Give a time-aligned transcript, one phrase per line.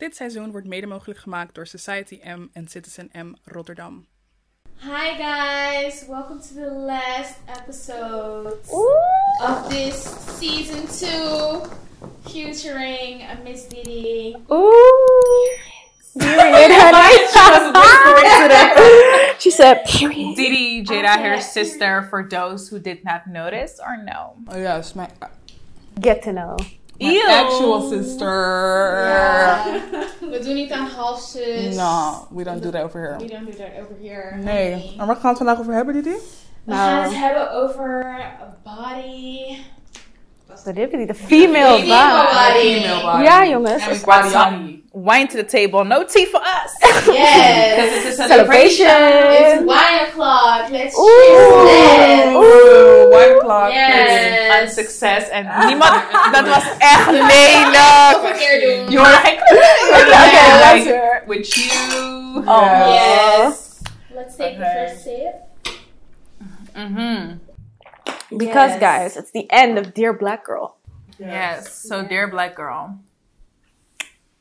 [0.00, 4.06] Dit seizoen wordt mede mogelijk gemaakt door Society M en Citizen M Rotterdam.
[4.78, 8.56] Hi guys, welcome to the last episode
[9.42, 10.08] of this
[10.38, 11.60] season two,
[12.24, 14.36] featuring uh, Miss Didi.
[14.50, 14.72] Ooh.
[16.18, 17.28] Period, honey.
[19.38, 20.34] she said, period.
[20.36, 21.28] Didi Jada, Okay.
[21.28, 24.36] her sister, for those who did not notice or no.
[24.48, 25.08] Oh yes, my,
[26.00, 26.56] Get to know.
[27.00, 27.30] My Ew.
[27.30, 29.62] actual sister.
[30.30, 31.76] We doen niet aan halfzus.
[31.76, 33.28] No, we don't do that over We here.
[33.28, 34.36] don't do that over here.
[34.36, 34.70] Nee.
[34.72, 34.94] honey.
[34.98, 36.14] En waar gaan we het vandaag over hebben, Didi?
[36.64, 37.02] We gaan Nou.
[37.02, 38.16] het hebben over
[38.64, 39.56] body.
[40.64, 41.88] So dit is de female body.
[41.88, 43.22] Female body.
[43.22, 43.86] Ja, jongens.
[43.86, 45.84] En we body wine to the table.
[45.84, 46.72] No tea for us.
[47.06, 47.76] Yes.
[47.76, 48.86] Because it's a Celebration.
[48.86, 49.58] celebration.
[49.58, 50.70] It's wine o'clock.
[50.70, 51.08] Let's Oeh.
[51.66, 52.36] cheers.
[52.36, 53.38] Let's.
[53.40, 53.72] O'clock.
[53.72, 54.50] Yes.
[54.62, 55.28] Aan succes.
[55.28, 56.02] En niemand...
[56.32, 58.22] Dat was echt Nog lelijk.
[58.22, 58.90] een keer doen.
[58.90, 59.42] You were like...
[59.42, 61.28] Okay, like, let's hear it.
[61.28, 62.44] With you.
[62.46, 62.86] Oh.
[62.94, 63.78] Yes.
[64.14, 64.86] Let's take the Okay.
[64.88, 65.34] first sip.
[66.76, 67.38] Mm-hmm.
[68.36, 68.80] Because, Yes.
[68.80, 70.76] guys, it's the end of Dear Black Girl.
[71.18, 71.72] Yes.
[71.88, 72.98] So, dear black girl.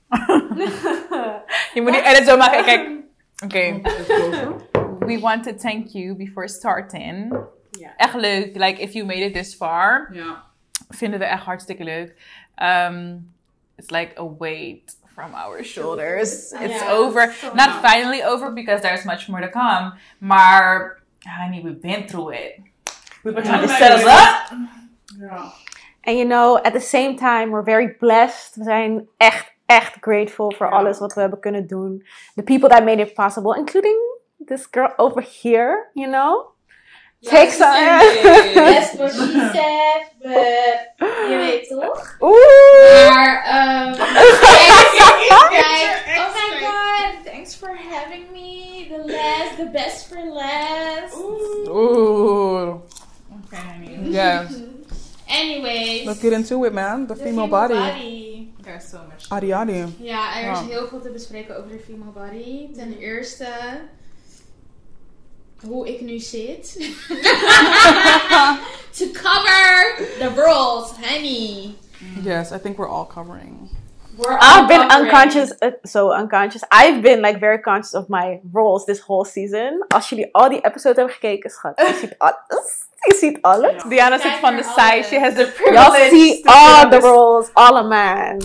[1.74, 2.64] Je moet die edit zo maken.
[2.64, 2.90] Kijk.
[3.44, 3.82] Oké.
[5.06, 7.34] We want to thank you before starting.
[7.72, 7.94] Ja.
[7.98, 8.56] Echt leuk.
[8.56, 10.10] Like, if you made it this far.
[10.14, 10.44] Ja.
[10.90, 12.14] Vinden we echt hartstikke leuk.
[12.58, 13.32] Um,
[13.78, 16.52] it's like a weight from our shoulders.
[16.52, 17.32] It's over.
[17.34, 17.92] so Not much.
[17.92, 19.94] finally over because there's much more to come.
[20.20, 22.60] Maar, honey, we've been through it.
[23.24, 24.58] People trying to set us up.
[25.20, 25.52] Ja.
[26.04, 28.56] And you know, at the same time, we're very blessed.
[28.56, 30.72] We zijn echt, echt grateful voor Ja.
[30.72, 32.06] alles wat we hebben kunnen doen.
[32.36, 33.98] The people that made it possible, including
[34.46, 36.46] this girl over here, you know?
[37.22, 37.74] Take some.
[38.54, 40.80] That's what she said, but
[41.30, 42.16] je weet toch?
[42.20, 43.10] Oeh.
[43.10, 43.94] Maar, um,
[45.50, 48.88] kijk, oh my god, thanks for having me.
[48.90, 51.16] The last, the best for last.
[51.68, 52.76] Oeh.
[53.46, 54.10] Okay, honey.
[54.10, 54.48] Yes.
[55.28, 57.06] Anyways, Let's get into it, man.
[57.08, 57.74] The the female body.
[57.74, 58.29] body.
[58.62, 59.30] There's so much.
[59.30, 59.48] Adi.
[59.98, 62.74] Ja, er is heel veel te bespreken over de female body.
[62.74, 63.48] Ten eerste,
[65.68, 66.74] hoe ik nu zit.
[68.98, 71.76] to cover the rules, honey.
[72.24, 73.70] Yes, I think we're all covering.
[74.18, 75.12] We're all I've been covering.
[75.12, 76.64] unconscious, uh, so unconscious.
[76.72, 79.86] I've been like very conscious of my roles this whole season.
[79.88, 82.89] Als jullie al die episodes hebben gekeken, schat, je ziet alles.
[83.08, 83.84] Je ziet alles.
[83.84, 85.04] Diana zit van de side.
[85.04, 86.10] She has the Y'all privilege.
[86.10, 88.42] see to all the roles, all a man.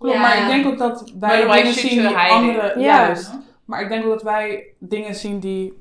[0.00, 0.20] Ja.
[0.20, 2.74] Maar ik denk ook dat wij dingen zien die andere...
[2.80, 3.06] Ja.
[3.06, 3.30] Juist.
[3.64, 5.80] Maar ik denk ook dat wij dingen zien die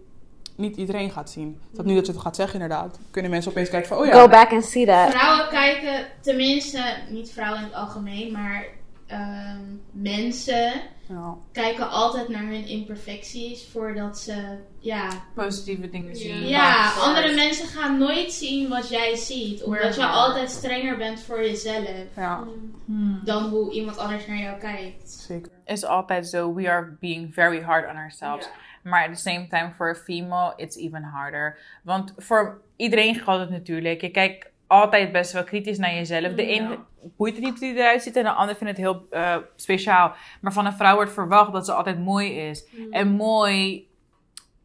[0.56, 1.62] niet iedereen gaat zien.
[1.72, 4.12] Dat nu dat je het gaat zeggen inderdaad, kunnen mensen opeens kijken van, oh ja.
[4.12, 5.10] Go back and see that.
[5.10, 8.66] Vrouwen kijken, tenminste, niet vrouwen in het algemeen, maar
[9.08, 9.60] ehm,
[9.92, 10.72] mensen
[11.12, 11.36] Ja.
[11.52, 16.48] kijken altijd naar hun imperfecties voordat ze, ja, Positieve dingen zien.
[16.48, 19.64] Ja, andere mensen gaan nooit zien wat jij ziet.
[19.64, 22.44] Omdat je altijd strenger bent voor jezelf ja,
[22.86, 23.22] Hmm.
[23.24, 25.10] dan hoe iemand anders naar jou kijkt.
[25.10, 25.52] zeker.
[25.66, 26.54] Is altijd zo.
[26.54, 28.50] We are being very hard on ourselves.
[28.84, 31.58] Maar at the same time, for a female, it's even harder.
[31.84, 34.02] Want voor iedereen geldt het natuurlijk.
[34.02, 36.34] Je kijkt altijd best wel kritisch naar jezelf.
[36.34, 36.78] De een
[37.18, 40.14] boeit het niet hoe die eruit ziet en de ander vindt het heel eh, speciaal.
[40.42, 42.66] Maar van een vrouw wordt verwacht dat ze altijd mooi is.
[42.92, 43.88] En mooi,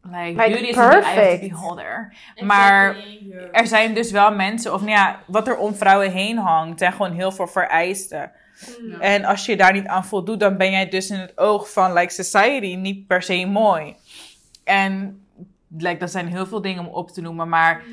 [0.01, 1.49] like, Like, beauty is in the eye of the perfect.
[1.49, 2.13] beholder.
[2.43, 3.49] Maar Exactly.
[3.51, 6.91] er zijn dus wel mensen, of nou ja, wat er om vrouwen heen hangt, zijn
[6.91, 8.31] gewoon heel veel vereisten.
[8.99, 11.93] En als je daar niet aan voldoet, dan ben jij dus in het oog van
[11.93, 13.95] like society niet per se mooi.
[14.63, 15.21] En
[15.77, 17.83] like, dat zijn heel veel dingen om op te noemen, maar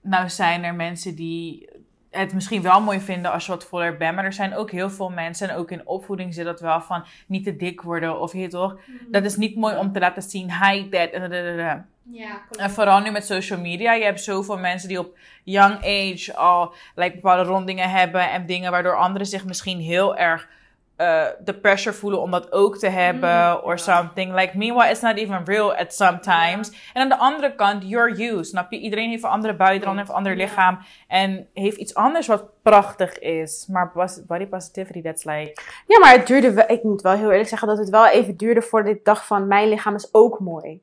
[0.00, 1.68] nou zijn er mensen die
[2.16, 4.90] het misschien wel mooi vinden als je wat voller bent, maar er zijn ook heel
[4.90, 8.32] veel mensen, en ook in opvoeding zit dat wel van niet te dik worden of
[8.32, 8.76] je toch,
[9.08, 11.86] dat is niet mooi om te laten zien, hide that, en dadadada.
[12.10, 12.56] Ja, klopt.
[12.56, 13.92] En vooral nu met social media.
[13.92, 18.30] Je hebt zoveel mensen die op young age al like, bepaalde rondingen hebben.
[18.30, 20.48] En dingen waardoor anderen zich misschien heel erg
[20.96, 23.64] eh, de pressure voelen om dat ook te hebben.
[23.64, 24.34] Or something.
[24.34, 26.90] Like, meanwhile, it's not even real at sometimes.
[26.92, 28.44] En aan de andere kant, you're you.
[28.44, 28.78] Snap je?
[28.78, 30.78] Iedereen heeft een andere buiten, iedereen heeft een ander lichaam.
[31.08, 33.66] En heeft iets anders wat prachtig is.
[33.68, 33.92] Maar
[34.26, 35.62] body positivity, that's like...
[35.86, 38.36] Ja, maar het duurde wel, ik moet wel heel eerlijk zeggen dat het wel even
[38.36, 40.82] duurde voordat ik dacht van mijn lichaam is ook mooi.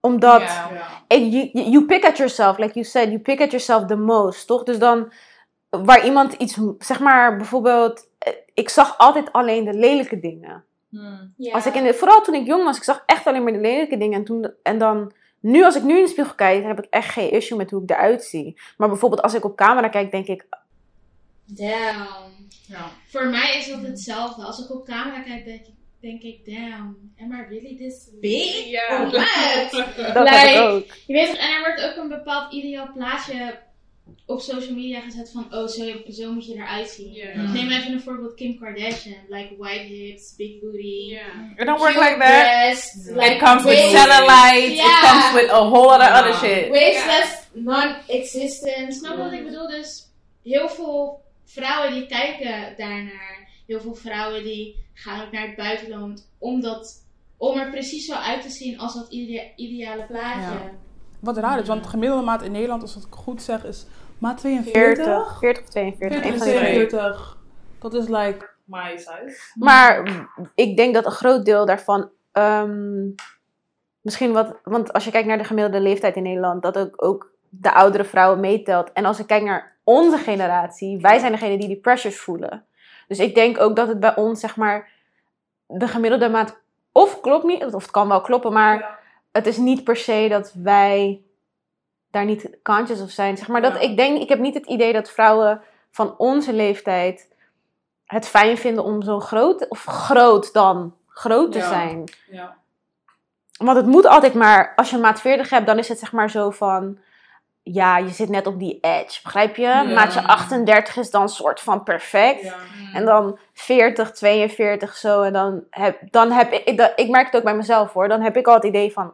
[0.00, 0.42] Omdat,
[1.08, 4.62] you you pick at yourself, like you said, you pick at yourself the most, toch?
[4.62, 5.12] Dus dan,
[5.82, 10.64] waar iemand iets, zeg maar bijvoorbeeld, eh, ik zag altijd alleen de lelijke dingen.
[11.36, 11.52] Ja.
[11.52, 13.58] Als ik in de, vooral toen ik jong was, ik zag echt alleen maar de
[13.58, 14.18] lelijke dingen.
[14.18, 17.12] En, toen, en dan, nu als ik nu in de spiegel kijk, heb ik echt
[17.12, 18.60] geen issue met hoe ik eruit zie.
[18.76, 20.46] Maar bijvoorbeeld als ik op camera kijk, denk ik,
[21.46, 22.08] Damn.
[22.66, 22.90] Ja.
[23.06, 24.44] Voor mij is dat hetzelfde.
[24.44, 28.66] Als ik op camera kijk, denk ik, denk ik damn, am I really this big?
[28.66, 29.00] Ja.
[29.00, 29.70] Or what?
[30.14, 30.86] Dat Like, ook.
[31.06, 33.58] Je weet en er wordt ook een bepaald ideaal plaatje
[34.26, 37.12] op social media gezet van, oh, zo, zo moet je eruit zien.
[37.52, 39.16] Neem even een voorbeeld Kim Kardashian.
[39.28, 41.18] Like white hips, big booty.
[41.56, 42.18] It don't work like that.
[42.18, 44.62] breasts, It like comes with cellulite.
[44.66, 45.02] It Yeah.
[45.10, 46.68] comes with a whole lot of other shit.
[46.70, 48.94] Wasteless, non-existent.
[48.94, 49.68] Snap je wat ik bedoel?
[49.68, 50.06] Dus
[50.42, 53.48] heel veel vrouwen die kijken daarnaar.
[53.66, 57.04] Heel veel vrouwen die gaan ook naar het buitenland omdat,
[57.36, 60.58] om er precies zo uit te zien als dat idea- ideale plaatje.
[61.24, 63.86] Wat raar is, want de gemiddelde maat in Nederland, als ik het goed zeg, is
[64.18, 65.04] maat 42.
[65.04, 66.08] 40, 40 of 42.
[66.08, 66.86] 40 een en van die twee.
[66.88, 67.36] 42.
[67.78, 69.52] Dat is like my size.
[69.54, 70.02] Maar
[70.54, 72.10] ik denk dat een groot deel daarvan.
[72.32, 73.08] ehm,
[74.00, 74.56] misschien wat.
[74.64, 78.04] Want als je kijkt naar de gemiddelde leeftijd in Nederland, dat ook, ook de oudere
[78.04, 78.92] vrouwen meetelt.
[78.92, 82.64] En als ik kijk naar onze generatie, wij zijn degene die die pressures voelen.
[83.08, 84.90] Dus ik denk ook dat het bij ons, zeg maar,
[85.66, 86.60] de gemiddelde maat.
[86.92, 88.98] Of klopt niet, of het kan wel kloppen, maar Ja.
[89.34, 91.22] Het is niet per se dat wij
[92.10, 93.36] daar niet conscious of zijn.
[93.36, 93.78] Zeg maar dat Ja.
[93.80, 95.60] ik denk, ik heb niet het idee dat vrouwen
[95.90, 97.32] van onze leeftijd
[98.04, 101.68] het fijn vinden om zo groot of groot dan groot te Ja.
[101.68, 102.04] zijn.
[102.30, 102.56] Ja.
[103.58, 106.12] Want het moet altijd maar, als je een maat 40 hebt, dan is het zeg
[106.12, 106.98] maar zo van,
[107.62, 109.92] ja, je zit net op die edge, begrijp je?
[109.94, 112.42] Maatje 38 is dan soort van perfect.
[112.42, 112.54] Ja.
[112.92, 115.22] En dan 40, 42 zo.
[115.22, 118.08] En dan heb, dan heb ik, ik, ik merk het ook bij mezelf hoor.
[118.08, 119.12] Dan heb ik al het idee van,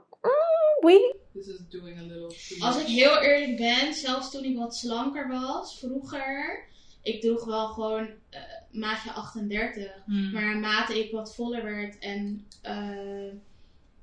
[1.34, 4.76] This is doing a little too Als ik heel eerlijk ben, zelfs toen ik wat
[4.76, 6.64] slanker was, vroeger,
[7.02, 8.40] ik droeg wel gewoon eh,
[8.70, 9.92] maatje 38.
[10.04, 10.32] Hmm.
[10.32, 13.32] Maar naarmate ik wat voller werd en eh,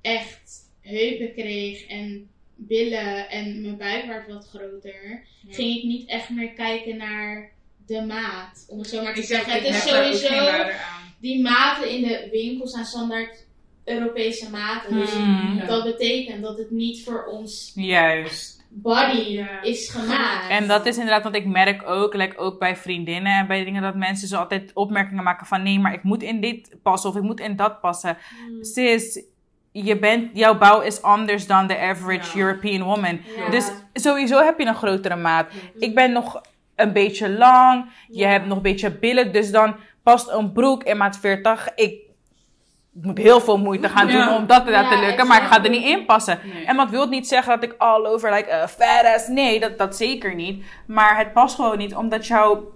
[0.01, 6.30] echt heupen kreeg en billen en mijn buik werd wat groter, ging ik niet echt
[6.30, 7.51] meer kijken naar
[7.85, 8.65] de maat.
[8.69, 9.53] Om het zo maar te zeggen.
[9.53, 10.65] Het is sowieso,
[11.19, 13.46] die maten in de winkel zijn standaard
[13.89, 14.93] Europese maten.
[14.93, 15.55] Dus Hmm.
[15.57, 15.65] Ja.
[15.65, 18.65] dat betekent dat het niet voor ons Juist.
[18.69, 19.61] body Ja.
[19.61, 20.49] is gemaakt.
[20.49, 23.81] En dat is inderdaad wat ik merk ook, like ook bij vriendinnen en bij dingen
[23.81, 27.15] dat mensen zo altijd opmerkingen maken van nee, maar ik moet in dit passen of
[27.15, 28.17] ik moet in dat passen.
[28.61, 29.23] Sis,
[29.71, 32.43] je bent, jouw bouw is anders dan de average Ja.
[32.45, 33.19] European woman.
[33.37, 33.49] Ja.
[33.49, 35.51] Dus sowieso heb je een grotere maat.
[35.79, 36.41] Ik ben nog
[36.75, 40.97] een beetje lang, je hebt nog een beetje billen, dus dan past een broek in
[40.97, 41.69] maat 40.
[41.75, 42.05] Ik
[43.01, 44.25] moet heel veel moeite gaan Ja.
[44.27, 46.39] doen om dat te Ja, laten lukken, maar ik ga er niet in passen.
[46.53, 46.65] Nee.
[46.65, 49.27] En dat wil niet zeggen dat ik all over like a fat ass.
[49.27, 50.63] Nee, dat, dat zeker niet.
[50.85, 52.71] Maar het past gewoon niet, omdat jouw,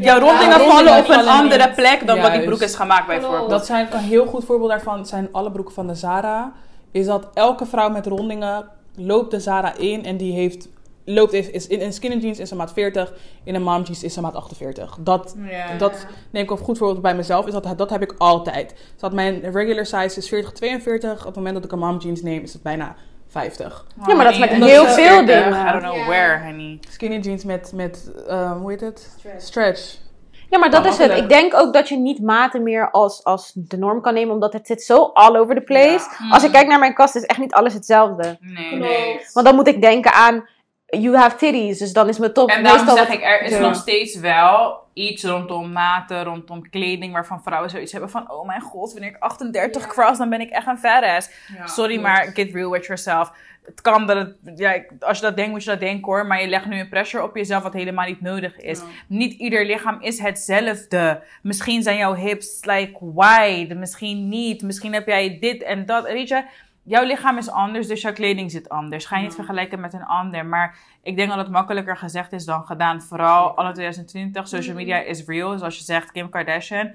[0.00, 1.74] jouw rondingen vallen op een andere niet.
[1.74, 3.50] plek dan wat die broek is gemaakt bijvoorbeeld.
[3.50, 5.06] Dat zijn een heel goed voorbeeld daarvan.
[5.06, 6.52] zijn alle broeken van de Zara.
[6.92, 10.68] Is dat elke vrouw met rondingen loopt de Zara in en die heeft
[11.06, 13.12] loopt is, is in een skinny jeans is ze maat 40,
[13.44, 14.96] in een mom jeans is ze maat 48.
[15.00, 15.76] Dat, Ja.
[15.78, 17.46] dat neem ik op goed voorbeeld bij mezelf.
[17.46, 18.68] Is dat, dat heb ik altijd.
[18.70, 21.18] Dus dat mijn regular size is 40, 42.
[21.18, 22.94] Op het moment dat ik een mom jeans neem is het bijna
[23.28, 23.86] 50.
[24.06, 25.26] Ja, maar dat is met heel veel 40.
[25.26, 25.66] dingen.
[25.68, 26.78] I don't know where, honey.
[26.90, 29.14] Skinny jeans met, met ehm, hoe heet het?
[29.18, 29.44] Stretch.
[29.44, 30.04] Stretch.
[30.50, 31.12] Ja, maar dat is het.
[31.12, 34.52] Ik denk ook dat je niet maten meer als, als de norm kan nemen, omdat
[34.52, 36.08] het zit zo all over the place.
[36.18, 36.30] Ja.
[36.30, 38.36] Als ik kijk naar mijn kast, is echt niet alles hetzelfde.
[38.40, 38.68] Nee.
[38.78, 39.32] Klopt.
[39.32, 40.48] Want dan moet ik denken aan,
[40.86, 43.50] you have titties, dus dan is mijn top En daarom meestal zeg ik, er is
[43.50, 43.58] Ja.
[43.58, 48.60] nog steeds wel iets rondom maten, rondom kleding, waarvan vrouwen zoiets hebben van, oh mijn
[48.60, 49.88] god, wanneer ik 38 Ja.
[49.88, 51.30] cross, dan ben ik echt een fat ass.
[51.64, 53.32] Sorry, maar get real with yourself.
[53.64, 56.40] Het kan dat het, ja, als je dat denkt, moet je dat denken hoor, maar
[56.42, 58.80] je legt nu een pressure op jezelf wat helemaal niet nodig is.
[59.06, 61.22] Niet ieder lichaam is hetzelfde.
[61.42, 64.62] Misschien zijn jouw hips like wide, misschien niet.
[64.62, 66.04] Misschien heb jij dit en dat.
[66.04, 66.42] Weet je,
[66.86, 69.04] jouw lichaam is anders, dus jouw kleding zit anders.
[69.06, 70.46] Ga je niet vergelijken met een ander.
[70.46, 73.02] Maar ik denk dat het makkelijker gezegd is dan gedaan.
[73.02, 74.84] Vooral anno 2020, social Mhm.
[74.84, 75.58] media is real.
[75.58, 76.90] Zoals je zegt, Kim Kardashian.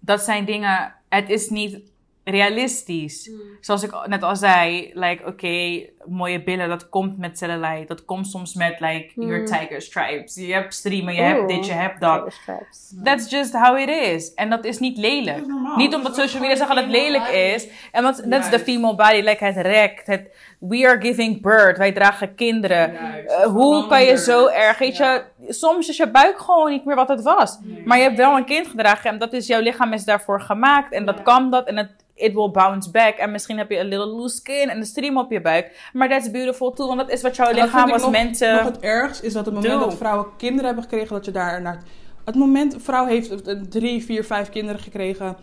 [0.00, 1.78] Dat zijn dingen, het is niet
[2.24, 3.30] realistisch.
[3.60, 7.86] Zoals ik net al zei, like, oké, mooie billen, dat komt met cellulite.
[7.86, 9.44] Dat komt soms met, like, your Hmm.
[9.46, 10.34] tiger stripes.
[10.34, 12.34] Je hebt streamen, je hebt dit, je hebt dat.
[13.04, 14.34] That's just how it is.
[14.34, 15.36] En dat is niet lelijk.
[15.38, 15.46] Is.
[15.76, 17.66] Niet omdat social media zeggen dat het lelijk is.
[17.92, 20.06] En dat is de female body, like het rekt.
[20.06, 20.28] Het,
[20.58, 21.78] we are giving birth.
[21.78, 22.94] Wij dragen kinderen.
[22.96, 25.14] Eh, hoe kan je zo erg, weet Ja.
[25.14, 27.58] je, soms is je buik gewoon niet meer wat het was.
[27.62, 27.82] Nee.
[27.84, 30.92] Maar je hebt wel een kind gedragen en dat is, jouw lichaam is daarvoor gemaakt.
[30.92, 31.22] En dat Ja.
[31.22, 33.14] kan dat en het it will bounce back.
[33.16, 35.89] En misschien heb je een little loose skin en een stream op je buik.
[35.92, 38.50] Maar that's beautiful too, want dat is wat jouw lichaam ik was nog- meant to...
[38.52, 41.62] Nog het ergst is dat het moment dat vrouwen kinderen hebben gekregen, dat je daar
[41.62, 41.82] naar.
[42.24, 43.32] Het moment, een vrouw heeft
[43.70, 45.36] drie, vier, vijf kinderen gekregen.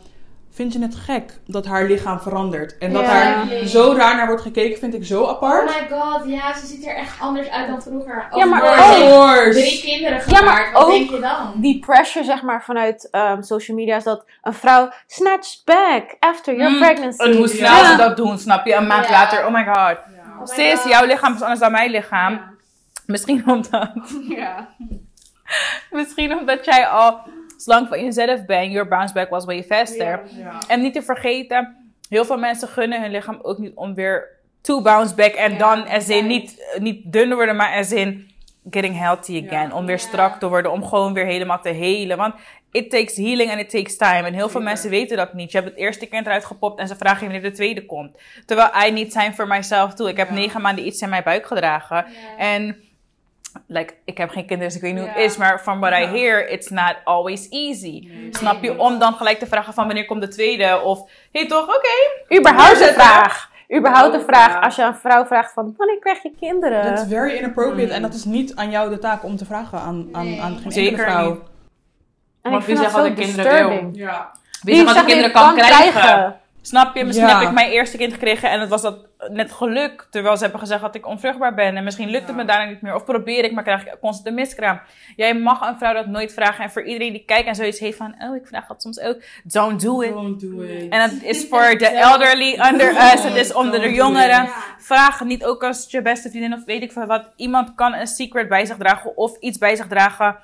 [0.52, 2.78] vind je het gek dat haar lichaam verandert.
[2.78, 3.46] En dat Ja.
[3.46, 5.70] daar zo raar naar wordt gekeken, vind ik zo apart.
[5.70, 8.28] Oh my god, ja, ze ziet er echt anders uit dan vroeger.
[8.32, 11.52] Ja, maar ook- drie kinderen Ja, maar wat ook denk je dan?
[11.56, 16.56] Die pressure, zeg maar, vanuit ehm, social media is dat een vrouw snatch back after
[16.56, 17.24] your Mm, pregnancy.
[17.24, 17.92] En hoe snel Ja.
[17.92, 18.74] ze dat doen, snap je?
[18.74, 19.98] Een maand later, oh my god.
[20.40, 22.42] Oh Sis, jouw lichaam is anders dan mijn lichaam.
[23.06, 23.92] Misschien omdat,
[24.38, 24.70] Ja.
[25.92, 27.20] misschien omdat jij al
[27.58, 28.72] slank van jezelf bent.
[28.72, 30.22] Your bounce back was way faster.
[30.30, 30.60] Ja.
[30.68, 34.28] En niet te vergeten, heel veel mensen gunnen hun lichaam ook niet om weer
[34.62, 35.34] to bounce back.
[35.34, 36.24] En dan in right.
[36.24, 38.32] niet, niet dun worden, maar as in
[38.70, 39.74] getting healthy again.
[39.74, 42.18] Om weer strak te worden, om gewoon weer helemaal te helen.
[42.18, 42.34] Want
[42.72, 44.22] it takes healing and it takes time.
[44.28, 45.52] En heel veel mensen weten dat niet.
[45.52, 48.18] Je hebt het eerste kind eruit gepopt en ze vragen je wanneer de tweede komt.
[48.46, 50.08] Terwijl I need time for myself too.
[50.08, 50.34] Ik heb Ja.
[50.34, 52.06] negen maanden iets in mijn buik gedragen.
[52.38, 52.82] En
[53.68, 55.38] like, ik heb geen kinderen, dus ik weet niet hoe het is.
[55.38, 58.08] Maar from what I hear, it's not always easy.
[58.08, 58.30] Nee.
[58.32, 58.80] Snap je?
[58.80, 60.82] Om dan gelijk te vragen van wanneer komt de tweede?
[60.82, 62.36] Of, hé toch, oké.
[62.38, 63.52] Überhaupt de vraag.
[63.76, 64.62] Überhaupt de vraag.
[64.64, 66.84] Als je een vrouw vraagt van, wanneer krijg je kinderen?
[66.96, 67.96] Dat is very inappropriate Mm.
[67.96, 70.42] en dat is niet aan jou de taak om te vragen aan, aan, Nee.
[70.42, 71.30] aan geen Zeker enkele vrouw.
[71.30, 71.40] niet.
[72.42, 73.90] en Want ik vind wie dat zegt zo dat ik kinderen wil?
[73.94, 74.32] Ja.
[74.62, 76.36] Wie zegt wat de kinderen kan krijgen?
[76.68, 77.06] Snap je?
[77.06, 77.40] Misschien Ja.
[77.40, 78.98] heb ik mijn eerste kind gekregen en het was dat
[79.32, 80.08] net geluk.
[80.10, 81.78] Terwijl ze hebben gezegd dat ik onvruchtbaar ben.
[81.78, 82.42] En misschien lukt het Ja.
[82.42, 82.96] me daarna niet meer.
[82.96, 84.80] Of probeer ik, maar krijg ik constant een miskraam.
[85.16, 86.64] Jij mag een vrouw dat nooit vragen.
[86.64, 88.16] En voor iedereen die kijkt en zoiets heeft van...
[88.20, 89.18] Oh, ik vraag dat soms ook.
[89.44, 90.14] Don't do it.
[90.14, 90.90] Don't do it.
[90.90, 93.24] En het is voor de elderly under us.
[93.24, 94.50] Het is onder de jongeren.
[94.78, 97.30] Vraag niet ook als je beste vriendin of weet ik veel wat.
[97.36, 100.38] Iemand kan een secret bij zich dragen of iets bij zich dragen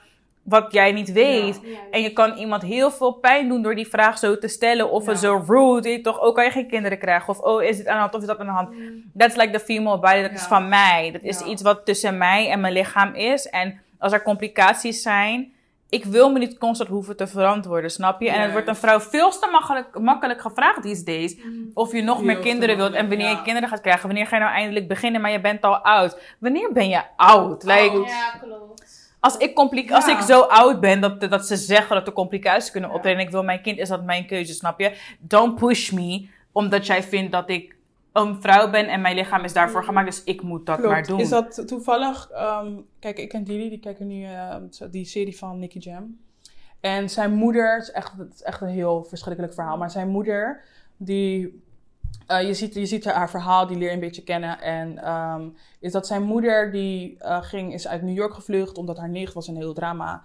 [0.44, 1.62] wat jij niet weet.
[1.92, 4.90] En je kan iemand heel veel pijn doen door die vraag zo te stellen.
[4.92, 5.16] Of Ja.
[5.16, 6.20] zo rude is, toch?
[6.22, 7.30] Oh, kan je geen kinderen krijgen?
[7.30, 8.70] Of oh, is dit aan de hand of is dat aan de hand?
[9.18, 11.10] That's like the female body, dat is van mij.
[11.12, 11.46] Dat is Ja.
[11.46, 13.50] iets wat tussen mij en mijn lichaam is.
[13.50, 15.52] En als er complicaties zijn,
[15.90, 18.30] ik wil me niet constant hoeven te verantwoorden, snap je?
[18.30, 21.38] En het wordt een vrouw veel te makkelijk, makkelijk gevraagd these days.
[21.74, 23.32] Of je nog meer kinderen wilt en wanneer ja.
[23.38, 24.06] je kinderen gaat krijgen.
[24.08, 26.22] Wanneer ga je nou eindelijk beginnen, maar je bent al oud.
[26.40, 27.64] Wanneer ben je oud?
[27.64, 28.08] Like, Oud.
[28.10, 28.83] Ja, klopt.
[29.24, 32.72] Als ik, compli- als ik zo oud ben dat, dat ze zeggen dat er complicaties
[32.72, 34.98] kunnen optreden en ik wil mijn kind, is dat mijn keuze, snap je?
[35.20, 37.75] Don't push me, omdat jij vindt dat ik
[38.13, 40.92] een vrouw ben en mijn lichaam is daarvoor gemaakt, dus ik moet dat Klopt.
[40.92, 41.20] maar doen.
[41.20, 42.30] Is dat toevallig...
[42.32, 46.18] ehm, kijk, ik en Didi, die kijken nu eh, zo- die serie van Nicky Jam.
[46.80, 49.77] En zijn moeder, het is, echt, het is echt een heel verschrikkelijk verhaal.
[49.77, 50.62] Maar zijn moeder,
[50.98, 51.62] die...
[52.27, 54.62] eh, je, ziet, je ziet haar verhaal, die leer je een beetje kennen.
[54.62, 55.50] En ehm,
[55.80, 59.34] is dat zijn moeder, die eh, ging, is uit New York gevlucht, omdat haar nicht
[59.34, 60.24] was een heel drama.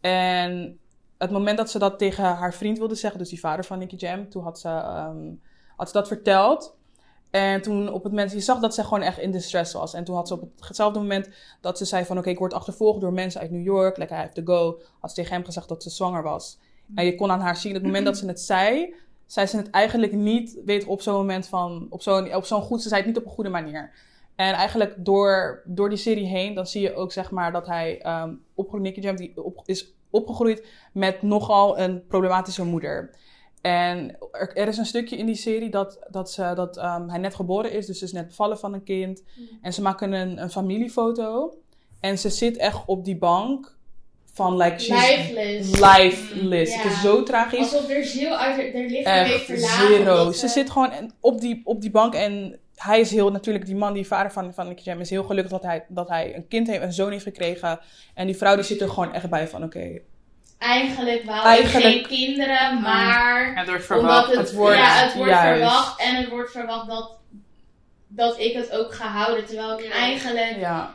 [0.00, 0.78] En
[1.18, 3.96] het moment dat ze dat tegen haar vriend wilde zeggen, dus die vader van Nicky
[3.96, 5.30] Jam, toen had ze, ehm,
[5.76, 6.76] had ze dat verteld.
[7.30, 9.94] En toen op het moment, je zag dat ze gewoon echt in distress was.
[9.94, 11.28] En toen had ze op hetzelfde moment
[11.60, 12.18] dat ze zei van...
[12.18, 13.96] Oké, ik word achtervolgd door mensen uit New York.
[13.96, 14.80] Like, I have to go.
[15.00, 16.58] Had ze tegen hem gezegd dat ze zwanger was.
[16.94, 18.94] En je kon aan haar zien, het moment dat ze het zei...
[19.32, 21.86] zei ze het eigenlijk niet, weet op zo'n moment van...
[21.90, 23.92] Op zo'n, op zo'n goed, ze zei het niet op een goede manier.
[24.34, 28.00] En eigenlijk door, door die serie heen, dan zie je ook zeg maar dat hij...
[28.02, 33.10] ehm opgegroeid, Nicky Jam, die op, is opgegroeid met nogal een problematische moeder.
[33.60, 37.18] En er, er is een stukje in die serie dat, dat, ze, dat ehm, hij
[37.18, 39.22] net geboren is, dus ze is net bevallen van een kind.
[39.62, 41.54] En ze maken een, een familiefoto.
[42.00, 43.76] En ze zit echt op die bank
[44.32, 45.70] van like, she's Lifeless.
[45.70, 46.74] lifeless.
[46.74, 46.80] Ja.
[46.82, 47.58] Het is zo tragisch.
[47.58, 49.86] Alsof er ziel uit haar heeft Echt verlaten.
[49.96, 50.32] zero.
[50.32, 53.92] Ze zit gewoon op die, op die bank en hij is heel, natuurlijk die man,
[53.92, 56.66] die vader van, van Nicky Jam, is heel gelukkig dat hij, dat hij een kind
[56.66, 57.80] heeft, een zoon heeft gekregen.
[58.14, 59.98] En die vrouw die zit er gewoon echt bij van, oké,
[60.58, 63.52] Eigenlijk wou Eigenlijk- geen kinderen, maar...
[63.56, 64.28] Het wordt Omdat verwacht.
[64.28, 65.60] het, Het wordt- ja, het wordt juist.
[65.62, 67.18] verwacht en het wordt verwacht dat,
[68.08, 69.46] dat ik het ook ga houden.
[69.46, 70.94] Terwijl ik eigenlijk ja.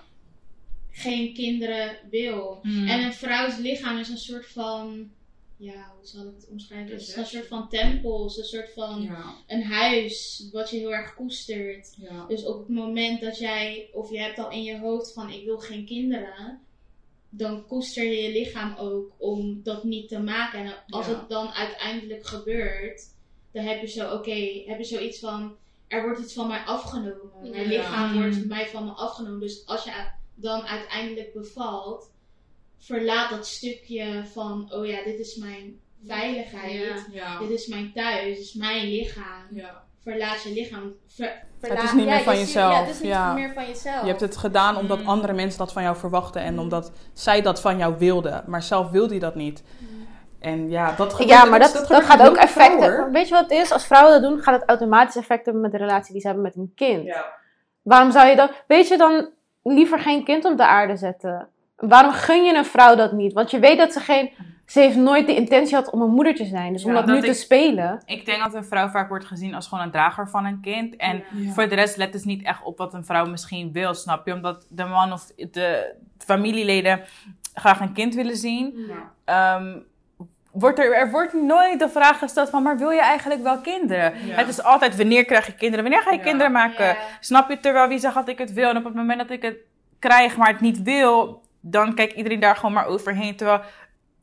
[0.97, 2.59] Geen kinderen wil.
[2.63, 2.87] Mm.
[2.87, 5.09] En een vrouws lichaam is een soort van...
[5.59, 6.91] Ja, hoe zal ik het omschrijven?
[6.91, 8.23] Het is een soort van tempel.
[8.37, 11.93] Een soort van Ja, een huis wat je heel erg koestert.
[11.97, 12.25] ja.
[12.27, 15.45] Dus op het moment dat jij, of je hebt al in je hoofd van ik
[15.45, 16.59] wil geen kinderen,
[17.29, 20.59] dan koester je je lichaam ook om dat niet te maken.
[20.59, 21.11] En als Ja.
[21.19, 23.01] het dan uiteindelijk gebeurt,
[23.51, 25.55] dan heb je zo, oké, heb je zoiets van,
[25.87, 27.31] er wordt iets van mij afgenomen.
[27.51, 28.21] Mijn lichaam Mm.
[28.21, 29.39] wordt mij van me afgenomen.
[29.39, 29.91] Dus als je
[30.39, 32.11] dan uiteindelijk bevalt,
[32.79, 37.07] verlaat dat stukje van, oh ja, dit is mijn veiligheid.
[37.11, 37.39] Ja.
[37.39, 39.43] Dit is mijn thuis, dit is mijn lichaam.
[39.51, 39.85] ja.
[40.03, 40.93] Verlaat je lichaam.
[41.07, 43.33] Ver- Het is niet meer van je jezelf, Ja, het is niet ja.
[43.33, 44.01] meer van jezelf.
[44.01, 45.07] Je hebt het gedaan omdat Mm.
[45.07, 48.43] andere mensen dat van jou verwachten en omdat zij dat van jou wilden.
[48.47, 49.63] Maar zelf wilde je dat niet.
[50.39, 52.95] En ja, dat gebeurt- Ja, maar dat, dat, gaat ook vrouwen, effecten.
[52.95, 53.11] hoor.
[53.11, 53.71] Weet je wat het is?
[53.71, 56.45] Als vrouwen dat doen, gaat het automatisch effect hebben met de relatie die ze hebben
[56.45, 57.05] met een kind.
[57.05, 57.25] Ja.
[57.81, 59.29] Waarom zou je dan, weet je dan,
[59.73, 61.47] liever geen kind op de aarde zetten?
[61.75, 63.33] Waarom gun je een vrouw dat niet?
[63.33, 64.29] Want je weet dat ze geen
[64.67, 66.73] ze heeft nooit de intentie gehad om een moeder te zijn.
[66.73, 68.01] Dus om Ja, dat, dat nu te spelen.
[68.05, 70.95] Ik denk dat een vrouw vaak wordt gezien als gewoon een drager van een kind.
[70.95, 71.51] En Ja.
[71.51, 74.33] voor de rest let dus niet echt op wat een vrouw misschien wil, snap je?
[74.33, 77.01] Omdat de man of de familieleden
[77.53, 78.91] graag een kind willen zien.
[79.25, 79.77] Ehm,
[80.59, 84.13] wordt er, er wordt nooit de vraag gesteld van, maar wil je eigenlijk wel kinderen?
[84.25, 84.35] Ja.
[84.35, 85.83] Het is altijd, wanneer krijg je kinderen?
[85.85, 86.23] Wanneer ga je Ja.
[86.23, 86.85] kinderen maken?
[86.85, 86.95] Ja.
[87.19, 87.59] Snap je?
[87.59, 89.55] Terwijl wie zegt dat ik het wil en op het moment dat ik het
[89.99, 93.35] krijg, maar het niet wil, dan kijkt iedereen daar gewoon maar overheen.
[93.35, 93.61] Terwijl,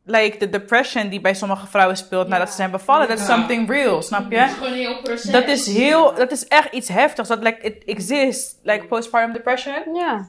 [0.04, 3.68] like, de depression die bij sommige vrouwen speelt nadat ze zijn bevallen, dat is something
[3.70, 4.38] real, snap je?
[4.38, 5.30] Het is gewoon een heel proces.
[5.30, 7.28] Dat is heel, dat is echt iets heftigs.
[7.28, 9.74] Dat like, it exists, like postpartum depression.
[9.94, 10.28] Ja.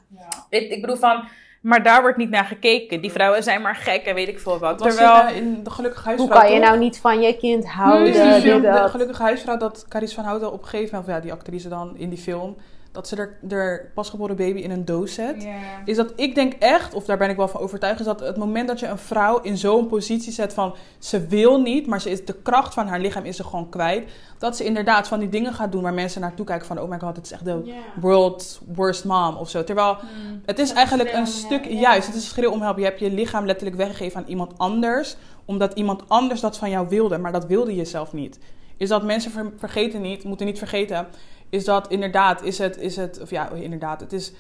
[0.50, 1.28] Ik, ik bedoel van,
[1.66, 3.02] maar daar wordt niet naar gekeken.
[3.02, 4.80] Die vrouwen zijn maar gek en weet ik veel wat.
[4.80, 6.40] Was Terwijl, in, in de gelukkige Hoe huisvrouw.
[6.42, 6.68] kan je toch?
[6.68, 8.08] nou niet van je kind houden?
[8.08, 8.90] Is die film, de dat?
[8.90, 11.98] gelukkige huisvrouw, dat Carice van Houten op een gegeven moment, of ja, die actrice dan
[11.98, 12.56] in die film,
[12.96, 15.48] dat ze er, er pasgeboren baby in een doos zet.
[15.86, 18.38] Is dat ik denk echt, of daar ben ik wel van overtuigd, is dat het
[18.38, 22.10] moment dat je een vrouw in zo'n positie zet van ze wil niet, maar ze
[22.10, 24.12] is de kracht van haar lichaam is ze gewoon kwijt.
[24.38, 27.00] Dat ze inderdaad van die dingen gaat doen waar mensen naartoe kijken van oh my
[27.00, 27.74] god, het is echt de Ja.
[28.02, 29.64] world's worst mom of zo.
[29.64, 29.98] Terwijl
[30.46, 31.80] het is eigenlijk een stuk, ja.
[31.80, 32.78] juist, het is een schreeuw om help.
[32.78, 36.88] Je hebt je lichaam letterlijk weggegeven aan iemand anders, omdat iemand anders dat van jou
[36.90, 38.40] wilde, maar dat wilde je zelf niet.
[38.78, 41.08] Is dat mensen ver- vergeten niet, moeten niet vergeten,
[41.56, 44.32] is dat inderdaad, is het, is het, of ja, inderdaad, het is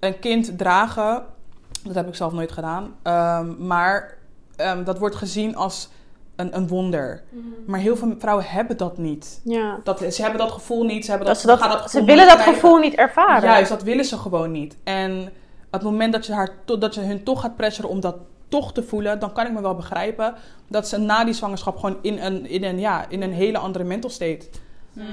[0.00, 1.24] een kind dragen,
[1.84, 4.16] dat heb ik zelf nooit gedaan, ehm, maar
[4.56, 5.88] ehm, dat wordt gezien als
[6.36, 7.22] een, een wonder.
[7.66, 9.40] Maar heel veel vrouwen hebben dat niet.
[9.44, 9.80] Ja.
[9.84, 12.34] Dat, ze hebben dat gevoel niet, ze, hebben Dat dat, ze, dat, ze willen niet
[12.34, 12.54] dat krijgen.
[12.54, 13.48] gevoel niet ervaren.
[13.48, 14.76] Juist, dat willen ze gewoon niet.
[14.84, 15.32] En
[15.70, 18.16] het moment dat je, haar to- dat je hun toch gaat pressuren om dat
[18.48, 20.34] toch te voelen, dan kan ik me wel begrijpen
[20.68, 23.84] dat ze na die zwangerschap gewoon in een, in een, ja, in een hele andere
[23.84, 24.48] mental state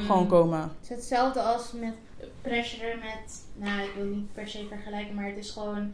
[0.06, 0.60] gewoon komen.
[0.62, 1.94] Het is hetzelfde als met
[2.42, 5.94] pressure met, nou ik wil niet per se vergelijken, maar het is gewoon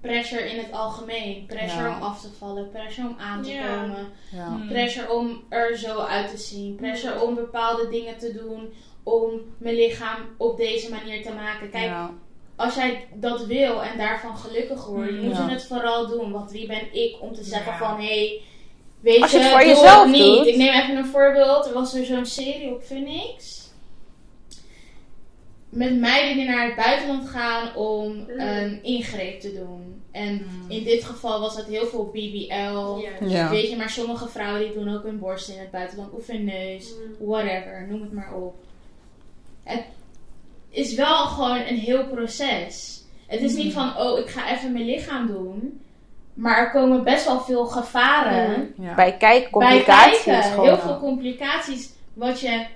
[0.00, 1.46] pressure in het algemeen.
[1.46, 1.96] Pressure Ja.
[1.96, 3.76] om af te vallen, pressure om aan te Ja.
[3.76, 4.48] komen, Ja.
[4.48, 4.68] Mm.
[4.68, 9.74] pressure om er zo uit te zien, pressure om bepaalde dingen te doen, om mijn
[9.74, 11.70] lichaam op deze manier te maken.
[11.70, 12.10] Kijk, Ja.
[12.56, 16.32] als jij dat wil en daarvan gelukkig wordt, moet je het vooral doen.
[16.32, 17.78] Want wie ben ik om te zeggen Ja.
[17.78, 18.42] van, hé, hey,
[19.00, 20.22] weet Als je je, het voor doe jezelf het niet.
[20.36, 20.46] doet.
[20.46, 21.66] Ik neem even een voorbeeld.
[21.66, 23.58] Er was er zo'n serie op Phoenix.
[25.68, 28.28] Met meiden die naar het buitenland gaan om Mm.
[28.40, 30.02] een ingreep te doen.
[30.12, 30.70] En Mm.
[30.70, 32.98] in dit geval was dat heel veel BBL.
[33.28, 33.50] Ja.
[33.50, 36.44] Weet je, maar sommige vrouwen die doen ook hun borst in het buitenland of hun
[36.44, 36.88] neus.
[37.18, 37.26] Mm.
[37.28, 38.54] Whatever, noem het maar op.
[39.64, 39.82] Het
[40.70, 43.02] is wel gewoon een heel proces.
[43.26, 45.80] Het is niet van, oh, ik ga even mijn lichaam doen.
[46.40, 48.94] Maar er komen best wel veel gevaren Ja.
[48.94, 50.50] Bij bij kijkcomplicaties kijken.
[50.50, 50.66] gewoon.
[50.66, 52.66] Heel veel complicaties wat je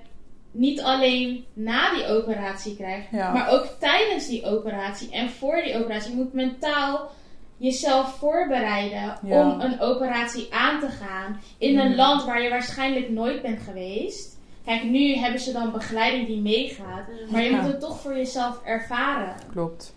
[0.51, 3.31] niet alleen na die operatie krijgt, Ja.
[3.31, 6.09] maar ook tijdens die operatie en voor die operatie.
[6.11, 7.09] Je moet mentaal
[7.57, 9.41] jezelf voorbereiden Ja.
[9.41, 11.95] om een operatie aan te gaan in een Mm.
[11.95, 14.37] land waar je waarschijnlijk nooit bent geweest.
[14.65, 18.61] Kijk, nu hebben ze dan begeleiding die meegaat, maar je moet het toch voor jezelf
[18.63, 19.35] ervaren.
[19.51, 19.95] Klopt.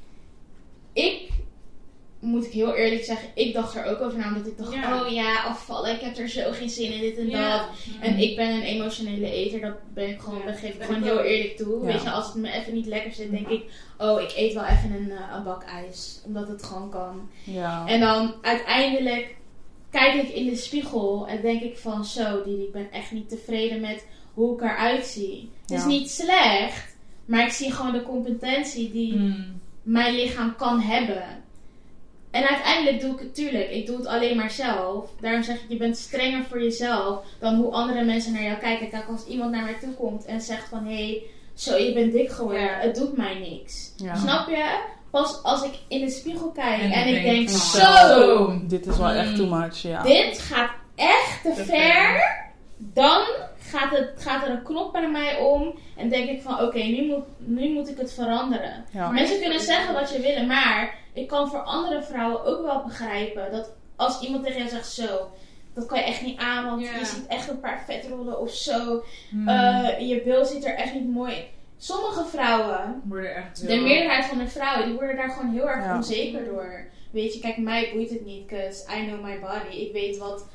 [0.92, 1.28] Ik,
[2.20, 5.02] moet ik heel eerlijk zeggen, ik dacht er ook over na, omdat ik dacht, Ja.
[5.04, 7.32] oh ja, afvallen, ik heb er zo geen zin in, dit en dat.
[7.32, 7.68] Ja.
[8.00, 11.02] En ik ben een emotionele eter, dat ben ik gewoon, Ja, dat geef ik gewoon
[11.02, 11.80] heel eerlijk toe.
[11.80, 11.92] Ja.
[11.92, 13.62] Weet je, als het me even niet lekker zit, denk ik,
[13.98, 16.20] oh, ik eet wel even een, eh, een bak ijs.
[16.26, 17.28] Omdat het gewoon kan.
[17.44, 17.86] Ja.
[17.86, 19.36] En dan uiteindelijk
[19.90, 23.28] kijk ik in de spiegel en denk ik van, zo Didi, ik ben echt niet
[23.28, 25.50] tevreden met hoe ik eruit zie.
[25.66, 29.60] Het is niet slecht, maar ik zie gewoon de competentie die Mm.
[29.82, 31.24] mijn lichaam kan hebben.
[32.30, 35.10] En uiteindelijk doe ik het, tuurlijk, ik doe het alleen maar zelf.
[35.20, 38.88] Daarom zeg ik, je bent strenger voor jezelf dan hoe andere mensen naar jou kijken.
[38.90, 41.22] Kijk, als iemand naar mij toe komt en zegt van, hé, hey,
[41.54, 42.78] zo, je bent dik geworden, Ja.
[42.80, 43.92] het doet mij niks.
[43.96, 44.14] Ja.
[44.16, 44.78] Snap je?
[45.10, 48.86] Pas als ik in de spiegel kijk en, En ik denk denk, van, zo, Dit
[48.86, 49.36] is wel echt Mm.
[49.36, 50.02] too much, ja.
[50.02, 52.36] dit gaat echt te Te ver.
[52.76, 53.22] Dan
[53.68, 57.06] gaat, het, gaat er een knop bij mij om en denk ik van, oké, nu,
[57.06, 58.84] moet, nu moet ik het veranderen.
[58.92, 59.10] Ja.
[59.10, 63.50] Mensen kunnen zeggen wat je willen, maar ik kan voor andere vrouwen ook wel begrijpen
[63.52, 65.30] dat als iemand tegen jou zegt zo,
[65.74, 66.96] dat kan je echt niet aan, want Ja.
[66.98, 69.02] je ziet echt een paar vetrollen of zo.
[69.30, 69.48] Mm.
[69.48, 71.44] Eh, je bil ziet er echt niet mooi in.
[71.80, 75.84] Sommige vrouwen, Worden echt de meerderheid van de vrouwen, die worden daar gewoon heel erg
[75.84, 75.96] Ja.
[75.96, 76.86] onzeker door.
[77.10, 79.76] Weet je, kijk, mij boeit het niet, cause I know my body.
[79.76, 80.46] Ik weet wat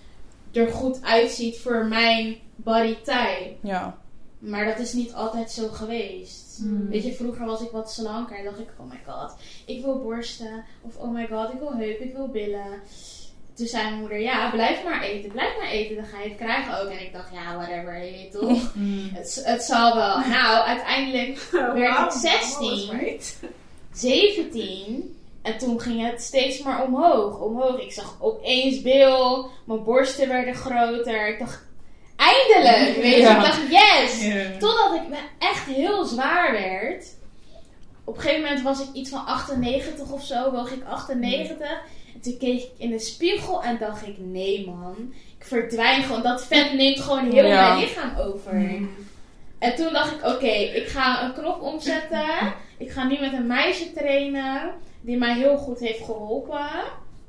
[0.54, 3.56] er goed uitziet voor mijn body type.
[3.62, 3.98] Ja.
[4.39, 6.60] Maar dat is niet altijd zo geweest.
[6.62, 6.89] Mm.
[6.89, 9.36] Weet je, vroeger was ik wat slanker en dacht ik, oh my god,
[9.66, 10.63] ik wil borsten.
[10.82, 12.82] Of oh my god, ik wil heupen, ik wil billen.
[13.54, 16.38] Toen zei mijn moeder, ja, blijf maar eten, blijf maar eten, dan ga je het
[16.38, 16.89] krijgen ook.
[16.89, 18.74] En ik dacht, ja, whatever, je weet toch.
[18.76, 19.10] Mm.
[19.13, 20.20] het, het zal wel.
[20.20, 23.20] Nou, uiteindelijk werd ik 16,
[23.94, 25.16] 17.
[25.43, 27.79] En toen ging het steeds maar omhoog, omhoog.
[27.82, 31.27] Ik zag opeens Bill, mijn borsten werden groter.
[31.27, 31.63] Ik dacht,
[32.15, 33.21] eindelijk, weet je.
[33.21, 33.36] Ja.
[33.38, 34.32] Ik dacht, yes!
[34.60, 37.06] Totdat ik me echt heel zwaar werd.
[38.03, 41.67] Op een gegeven moment was ik iets van 98 of zo, woog ik 98.
[42.13, 46.21] En toen keek ik in de spiegel en dacht ik, nee man, ik verdwijn gewoon.
[46.21, 47.67] Dat vet neemt gewoon heel Ja.
[47.67, 48.53] mijn lichaam over.
[49.60, 52.53] En toen dacht ik, oké, ik ga een knop omzetten.
[52.77, 54.73] Ik ga nu met een meisje trainen
[55.04, 56.68] die mij heel goed heeft geholpen.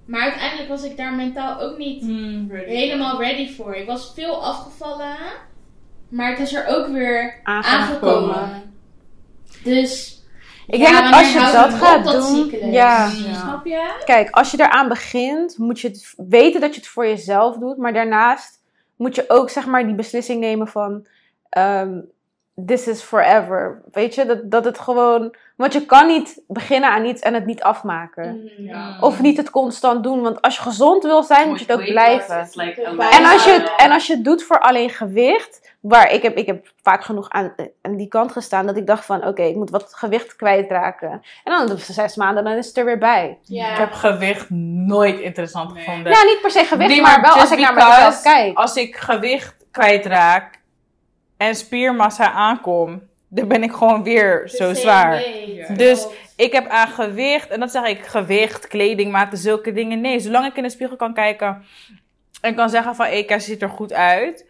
[0.05, 2.03] Maar uiteindelijk was ik daar mentaal ook niet
[2.67, 3.75] helemaal ready voor.
[3.75, 5.17] Ik was veel afgevallen,
[6.09, 8.35] maar ik was er ook weer Aangekomen.
[8.35, 8.73] aangekomen.
[9.65, 10.23] Dus
[10.67, 12.71] Ik Ja, denk dat als je dat het gaat dat doen.
[12.73, 13.05] Ja.
[13.07, 13.35] Ja.
[13.35, 14.03] snap je?
[14.05, 17.77] Kijk, als je eraan begint, moet je het weten dat je het voor jezelf doet.
[17.77, 18.63] Maar daarnaast
[18.97, 21.07] moet je ook zeg maar die beslissing nemen van
[21.49, 22.01] ehm,
[22.67, 23.83] this is forever.
[23.93, 25.35] Weet je, dat, dat het gewoon.
[25.57, 28.51] Want je kan niet beginnen aan iets en het niet afmaken.
[28.59, 28.97] Mm.
[29.01, 30.23] Of niet het constant doen.
[30.23, 32.49] Want als je gezond wil zijn, moet je het ook blijven.
[32.53, 36.23] Like En als, je het, en als je het doet voor alleen gewicht, waar ik
[36.23, 39.43] heb, ik heb vaak genoeg aan, aan die kant gestaan, dat ik dacht van oké,
[39.43, 41.11] ik moet wat gewicht kwijtraken.
[41.45, 43.39] En dan op zes maanden, dan is het er weer bij.
[43.43, 43.71] Ja.
[43.71, 45.85] Ik heb gewicht nooit interessant Nee.
[45.85, 46.13] gevonden.
[46.13, 48.59] Ja, niet per se gewicht, Nee, maar, maar wel als ik naar mezelf kijk.
[48.59, 50.63] Als ik gewicht kwijtraak
[51.37, 55.23] en spiermassa aankom, dan ben ik gewoon weer zo zwaar.
[55.77, 60.01] Dus ik heb aan gewicht, en dat zeg ik, gewicht, kledingmaten, zulke dingen.
[60.01, 61.65] Nee, zolang ik in de spiegel kan kijken
[62.41, 64.47] en kan zeggen van, ik ziet er goed uit.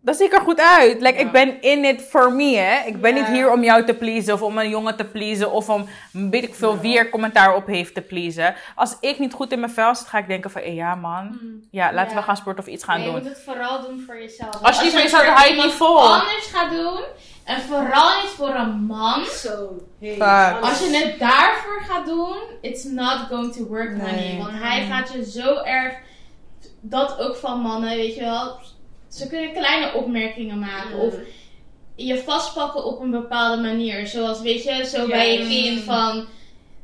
[0.00, 1.00] Dan zie ik er goed uit.
[1.00, 1.24] Like, Ja.
[1.24, 2.86] ik ben in it for me, hè.
[2.86, 3.20] Ik ben Ja.
[3.20, 6.42] niet hier om jou te pleasen of om een jongen te pleasen of om weet
[6.42, 8.54] ik veel wie er commentaar op heeft te pleasen.
[8.74, 11.38] Als ik niet goed in mijn vel zit, ga ik denken van, eh, ja man,
[11.70, 12.16] ja, laten Ja.
[12.18, 13.22] we gaan sporten of iets gaan Nee, je doen.
[13.22, 14.62] moet het vooral doen voor jezelf.
[14.62, 16.12] Als je niet voor jezelf je niet vol.
[16.12, 17.00] anders gaat doen,
[17.44, 19.24] en vooral niet voor een man.
[19.24, 19.76] Zo.
[20.00, 20.20] Hey.
[20.60, 24.00] Als je het daarvoor gaat doen, it's not going to work, Nee.
[24.10, 24.38] honey.
[24.38, 25.94] Want hij gaat je zo erg,
[26.80, 28.58] dat ook van mannen, weet je wel.
[29.08, 30.98] Ze kunnen kleine opmerkingen maken.
[30.98, 31.14] Of
[31.94, 34.06] je vastpakken op een bepaalde manier.
[34.06, 35.06] Zoals, weet je, zo Ja.
[35.06, 36.26] bij je kind van...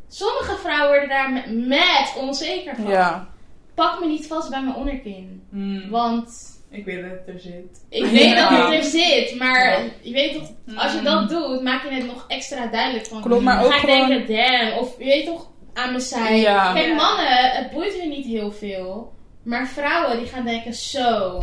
[0.08, 2.87] Sommige vrouwen worden daar met, met onzeker van.
[2.90, 3.28] Ja.
[3.74, 5.42] Pak me niet vast bij mijn onderkin.
[5.50, 5.90] Mm.
[5.90, 6.28] Want
[6.70, 7.84] Ik weet dat het er zit.
[7.88, 8.48] ik weet Ja.
[8.50, 9.34] dat het er zit.
[9.38, 9.90] Maar Ja.
[10.02, 13.22] je weet toch, als je dat doet, maak je het nog extra duidelijk van...
[13.22, 14.78] Klopt, maar ga ook ik gewoon- denken, damn.
[14.78, 16.40] Of je weet toch, aan mijn zij.
[16.40, 16.72] Ja.
[16.72, 19.12] Kijk, mannen, het boeit hun niet heel veel.
[19.44, 21.42] Maar vrouwen, die gaan denken, zo...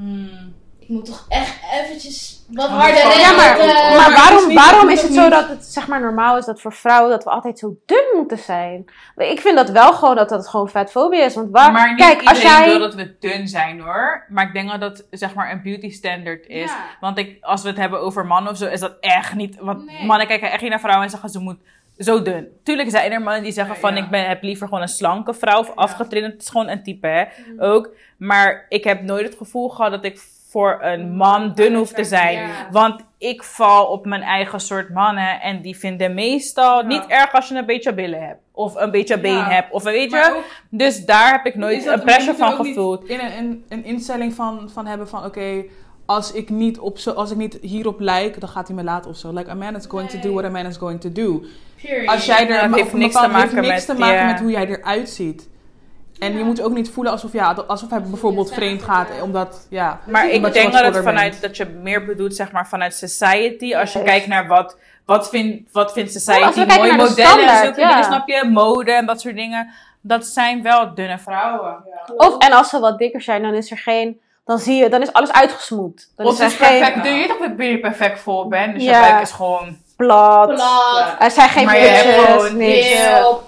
[0.00, 0.54] Mm.
[0.78, 3.36] Ik moet toch echt eventjes wat Oh, harder ja, Ja, rennen.
[3.36, 6.60] maar, eh, maar waarom, waarom is het zo dat het zeg maar normaal is dat
[6.60, 8.84] voor vrouwen dat we altijd zo dun moeten zijn?
[9.16, 11.34] Ik vind dat wel gewoon dat dat gewoon vetfobie is.
[11.34, 12.68] Want waar, Maar niet kijk, als iedereen jij...
[12.68, 14.24] wil dat we dun zijn hoor.
[14.28, 16.70] Maar ik denk dat dat zeg maar een beauty standard is.
[16.70, 16.84] Ja.
[17.00, 19.56] Want ik, als we het hebben over mannen of zo, is dat echt niet.
[19.60, 20.06] Want Nee.
[20.06, 21.58] mannen kijken echt niet naar vrouwen en zeggen ze moet
[22.04, 22.48] zo dun.
[22.64, 24.02] Tuurlijk zijn er mannen die zeggen van ja.
[24.04, 26.32] ik ben, heb liever gewoon een slanke vrouw of afgetraind.
[26.32, 27.60] Het is gewoon een type hè, Mm.
[27.60, 27.90] ook.
[28.18, 30.18] Maar ik heb nooit het gevoel gehad dat ik
[30.50, 32.50] voor een man dun hoef te zijn.
[32.70, 35.40] Want ik val op mijn eigen soort mannen.
[35.40, 38.40] En die vinden meestal niet erg als je een beetje billen hebt.
[38.52, 39.72] Of een beetje been hebt.
[39.72, 40.32] Of weet je.
[40.36, 43.04] Ook- Dus daar heb ik nooit een pressure van gevoeld.
[43.08, 45.64] In een, een, een instelling van, van hebben van oké,
[46.10, 49.10] als ik niet op zo, als ik niet hierop lijk, dan gaat hij me laten
[49.10, 49.32] of zo.
[49.32, 51.42] Like a man is going to do what a man is going to do.
[51.82, 52.08] Period.
[52.08, 54.16] Als jij er Ja, het ma- heeft niks te heeft maken niks met- te maken
[54.16, 54.26] ja.
[54.26, 55.48] met hoe jij eruit ziet.
[56.18, 59.22] En je moet ook niet voelen alsof, ja, alsof hij bijvoorbeeld Ja, vreemd gaat, ja.
[59.22, 60.00] omdat, ja.
[60.06, 61.42] Maar ik omdat denk dat het vanuit bent.
[61.42, 63.74] dat je meer bedoelt, zeg maar, vanuit society.
[63.74, 64.04] Als je Ja.
[64.04, 67.88] kijkt naar wat, wat vindt, wat vindt Ja, society, naar de modellen, standaard, zulke ja.
[67.88, 68.48] dingen, snap je?
[68.52, 69.70] Mode en dat soort dingen.
[70.00, 71.76] Dat zijn wel dunne vrouwen.
[72.16, 74.20] Of, en als ze wat dikker zijn, dan is er geen...
[74.44, 76.12] Dan zie je, dan is alles uitgesmoed.
[76.16, 76.92] Dan Of is het is perfect.
[76.92, 78.74] geen Doe je toch dat je perfect vol bent?
[78.74, 79.04] Dus Ja.
[79.04, 79.78] je buik is gewoon...
[79.96, 80.46] plat.
[80.54, 83.00] Plat, Er zijn geen Maar je hebt putjes, gewoon niks.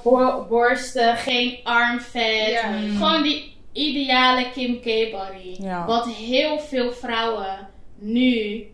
[0.03, 2.49] bo- borsten, geen armvet.
[2.51, 2.63] Ja.
[2.99, 5.57] Gewoon die ideale Kim K body.
[5.63, 5.85] Ja.
[5.87, 8.65] Wat heel veel vrouwen nu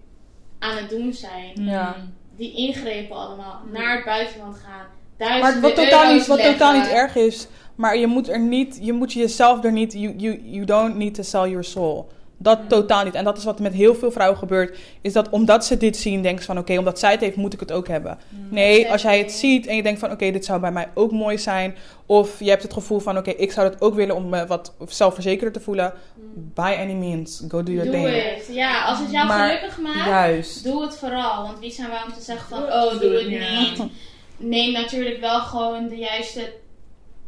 [0.58, 1.52] aan het doen zijn.
[1.54, 1.94] Ja.
[2.36, 3.60] Die ingrepen allemaal.
[3.72, 4.86] Naar het buitenland gaan.
[5.18, 7.46] Maar Duizenden wat totaal, niet, wat totaal niet erg is,
[7.78, 11.14] maar je moet er niet, je moet jezelf er niet, you, you, you don't need
[11.14, 12.08] to sell your soul.
[12.40, 13.14] Dat totaal niet.
[13.14, 14.78] En dat is wat met heel veel vrouwen gebeurt.
[15.00, 17.52] Is dat omdat ze dit zien, denken ze van oké, omdat zij het heeft, moet
[17.52, 18.18] ik het ook hebben.
[18.50, 21.12] Nee, als jij het ziet en je denkt van oké, dit zou bij mij ook
[21.12, 21.76] mooi zijn.
[22.06, 24.74] Of je hebt het gevoel van oké, ik zou dat ook willen om me wat
[24.88, 25.92] zelfverzekerder te voelen.
[26.54, 28.22] By any means, go do your Doe thing.
[28.36, 28.48] het.
[28.54, 30.64] Ja, als het jou Maar- gelukkig maakt, Juist.
[30.64, 31.42] doe het vooral.
[31.42, 33.00] Want wie zijn wij om te zeggen van, Doe oh, het.
[33.00, 33.60] doe het Ja.
[33.60, 33.82] niet.
[34.36, 36.52] Neem natuurlijk wel gewoon de juiste,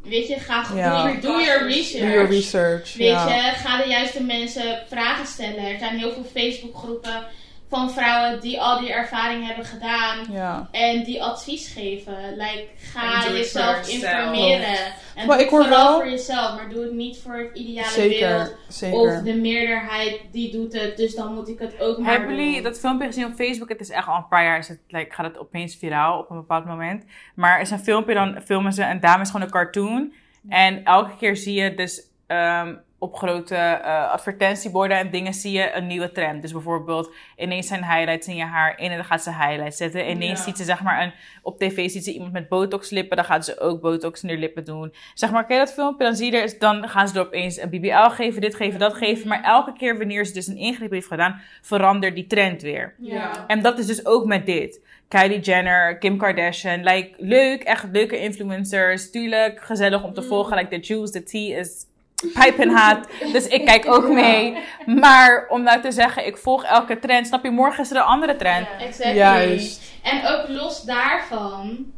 [0.03, 1.07] weet je, ga Ja.
[1.07, 2.05] doe, doe your research.
[2.05, 2.95] Do your research.
[2.95, 3.29] Weet ja.
[3.35, 5.65] je, ga de juiste mensen vragen stellen.
[5.65, 7.25] Er zijn heel veel Facebookgroepen
[7.71, 10.69] van vrouwen die al die ervaring hebben gedaan Ja.
[10.71, 12.17] en die advies geven.
[12.37, 14.77] Like, ga jezelf informeren.
[15.15, 17.51] En Maar doe ik het vooral wel- voor jezelf, maar doe het niet voor het
[17.55, 18.57] ideale Zeker, beeld.
[18.69, 18.99] zeker.
[18.99, 22.63] Of de meerderheid die doet het, dus dan moet ik het ook maar Hebben jullie
[22.63, 23.69] dat filmpje gezien op Facebook?
[23.69, 26.31] Het is echt al een paar jaar, is het, like, gaat het opeens viraal op
[26.31, 27.05] een bepaald moment.
[27.35, 30.13] Maar er is een filmpje, dan filmen ze een dame, is gewoon een cartoon.
[30.49, 35.73] En elke keer zie je dus ehm, op grote eh, advertentieborden en dingen zie je
[35.73, 36.43] een nieuwe trend.
[36.43, 40.11] Dus bijvoorbeeld ineens zijn highlights in je haar in en dan gaat ze highlights zetten.
[40.11, 40.45] Ineens Ja.
[40.45, 43.45] ziet ze zeg maar een, op tv ziet ze iemand met botox lippen, dan gaat
[43.45, 44.95] ze ook botox in haar lippen doen.
[45.15, 46.05] Zeg maar, ken je dat filmpje?
[46.05, 48.95] Dan zie je er, dan gaan ze er opeens een BBL geven, dit geven, dat
[48.95, 49.29] geven.
[49.29, 52.95] Maar elke keer wanneer ze dus een ingreep heeft gedaan, verandert die trend weer.
[52.99, 53.31] Ja.
[53.47, 54.81] En dat is dus ook met dit.
[55.09, 56.83] Kylie Jenner, Kim Kardashian.
[56.85, 59.11] Like, leuk, echt leuke influencers.
[59.11, 60.57] Tuurlijk, gezellig om te volgen.
[60.57, 61.87] Like, the juice, the tea is
[62.35, 63.07] pijpen hot.
[63.33, 64.57] Dus ik kijk ook mee.
[64.87, 67.27] Maar om nou te zeggen, ik volg elke trend.
[67.27, 68.67] Snap je, morgen is er een andere trend.
[68.81, 69.17] Exactly.
[69.17, 69.83] Juist.
[70.03, 71.93] En ook los daarvan,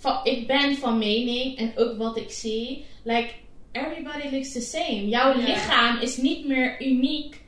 [0.00, 3.28] van, ik ben van mening en ook wat ik zie, like
[3.72, 5.08] everybody looks the same.
[5.08, 7.40] Jouw lichaam is niet meer uniek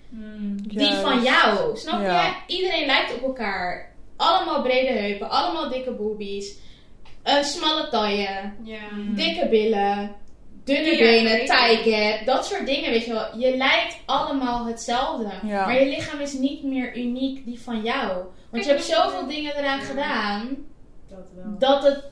[0.57, 1.01] die Juist.
[1.01, 1.77] van jou.
[1.77, 2.23] Snap Ja.
[2.47, 2.55] je?
[2.57, 3.93] Iedereen lijkt op elkaar.
[4.17, 6.55] Allemaal brede heupen, allemaal dikke boobies,
[7.23, 8.53] eh, smalle taille,
[9.15, 10.15] dikke billen,
[10.65, 13.39] dunne benen, thigh gap, dat soort dingen, weet je wel.
[13.39, 15.31] Je lijkt allemaal hetzelfde.
[15.47, 15.67] Ja.
[15.67, 18.25] Maar je lichaam is niet meer uniek die van jou.
[18.51, 20.57] Want je hebt zoveel dingen eraan gedaan,
[21.09, 21.59] Dat wel.
[21.59, 22.03] dat het,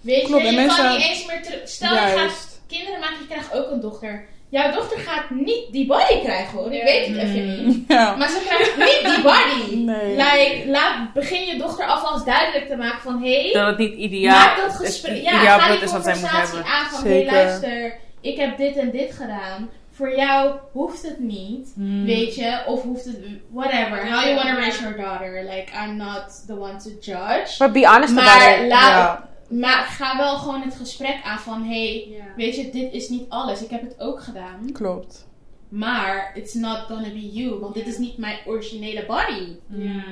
[0.00, 1.68] weet Klopt, je, je kan mensen- niet eens meer terug.
[1.68, 4.28] Stel je gaat kinderen maken, je krijgt ook een dochter.
[4.52, 6.84] Jouw dochter gaat niet die body krijgen hoor, ik Ja.
[6.84, 7.84] weet het even niet.
[7.88, 8.16] Ja.
[8.16, 9.84] Maar ze krijgt niet die body.
[9.84, 10.16] Nee.
[10.16, 13.94] Like, laat, begin je dochter alvast duidelijk te maken van, hé, hey, Dat het niet
[13.94, 16.72] ideaal maak dat gesprek, ja, ideaalbeeld ga die is wat zij moet conversatie hebben.
[16.74, 17.32] aan van, hé Zeker.
[17.32, 19.70] hey, luister, ik heb dit en dit gedaan.
[19.94, 21.72] Voor jou hoeft het niet.
[21.74, 22.04] Hmm.
[22.04, 23.16] Weet je, of hoeft het,
[23.50, 24.10] whatever.
[24.12, 24.58] How you want to Ja.
[24.58, 25.42] raise your daughter.
[25.44, 27.54] Like, I'm not the one to judge.
[27.58, 28.68] But be honest about Maar, it.
[28.68, 29.28] laat, Ja.
[29.52, 33.62] Maar ga wel gewoon het gesprek aan van, hey, weet je, dit is niet alles.
[33.62, 34.72] Ik heb het ook gedaan.
[34.72, 35.26] Klopt.
[35.68, 37.58] Maar it's not gonna be you.
[37.58, 39.56] Want dit is niet mijn originele body.
[39.68, 40.02] Ja.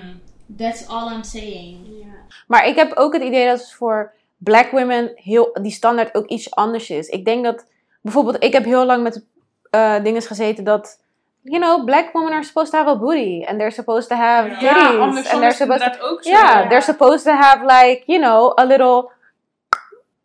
[0.56, 1.78] That's all I'm saying.
[1.86, 2.06] Ja.
[2.46, 6.26] Maar ik heb ook het idee dat het voor black women heel, die standaard ook
[6.26, 7.08] iets anders is.
[7.08, 7.66] Ik denk dat
[8.00, 9.24] bijvoorbeeld, ik heb heel lang met
[9.70, 11.00] eh dingen gezeten dat,
[11.42, 13.44] you know, black women are supposed to have a booty.
[13.46, 15.24] And they're supposed to have Ja, titties.
[15.24, 16.30] Ja, and they're supposed to, zo.
[16.30, 19.10] yeah, they're supposed to have like, you know, a little,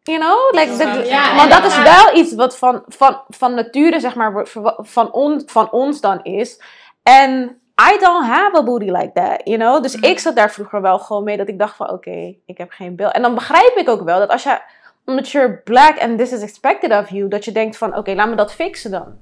[0.06, 3.54] you know, like, Ja, the- ja, want dat is wel iets wat van, van, van
[3.54, 6.62] nature, zeg maar, van, on, van ons dan is.
[7.04, 7.60] En
[7.94, 9.82] I don't have a booty like that, you know.
[9.82, 12.72] Dus ik zat daar vroeger wel gewoon mee dat ik dacht van, oké, ik heb
[12.72, 13.12] geen bil.
[13.12, 14.60] En dan begrijp ik ook wel dat als je,
[15.06, 18.30] omdat you're black and this is expected of you, dat je denkt van, oké, laat
[18.30, 19.14] me dat fixen dan.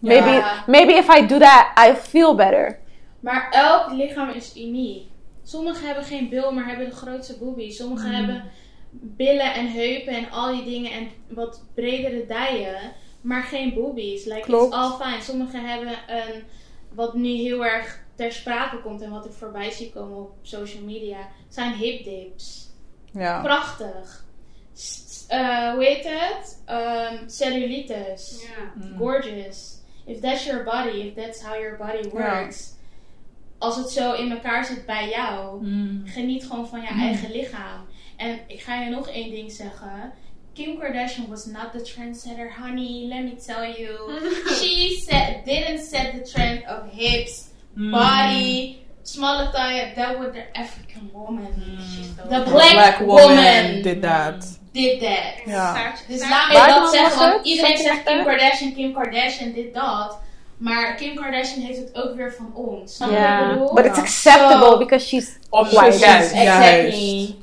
[0.00, 0.52] Maybe, Ja.
[0.66, 2.78] maybe if I do that, I feel better.
[3.20, 5.08] Maar elk lichaam is uniek.
[5.42, 7.76] Sommigen hebben geen bil, maar hebben de grootste boobies.
[7.76, 8.44] Sommigen hebben
[8.90, 14.24] billen en heupen en al die dingen en wat bredere dijen, maar geen boobies.
[14.24, 14.64] Like, Klopt.
[14.74, 15.22] it's all fine.
[15.22, 16.42] Sommigen hebben een,
[16.94, 20.82] wat nu heel erg ter sprake komt en wat ik voorbij zie komen op social
[20.82, 22.68] media, zijn hip dips.
[23.12, 23.40] Ja.
[23.42, 24.24] Prachtig.
[24.74, 26.62] S- eh, hoe heet het?
[26.66, 28.46] Ehm, cellulitis.
[28.48, 28.72] Ja.
[28.98, 29.78] Gorgeous.
[30.06, 32.72] If that's your body, if that's how your body works.
[33.58, 35.64] Als het zo in elkaar zit bij jou,
[36.04, 37.86] geniet gewoon van je eigen lichaam.
[38.20, 40.12] En ik ga je nog één ding zeggen.
[40.54, 43.06] Kim Kardashian was not the trendsetter, honey.
[43.08, 44.20] Let me tell you.
[44.60, 49.94] She set, didn't set the trend of hips, body, smaller thigh.
[49.94, 51.54] That was the African woman.
[52.28, 54.58] The black, Black woman, woman did that.
[54.72, 55.34] did that.
[55.46, 55.92] Ja.
[56.08, 58.24] Dus laat mij dat zeggen, want iedereen zegt Kim?
[58.24, 60.18] Kardashian, Kim Kardashian, dit, dat.
[60.56, 62.94] Maar Kim Kardashian heeft het ook weer van ons.
[62.94, 63.48] Snap je wat ik Yeah.
[63.52, 63.74] bedoel?
[63.74, 65.98] But it's acceptable So- because she's white.
[65.98, 66.32] juist.
[66.32, 67.36] Exactly.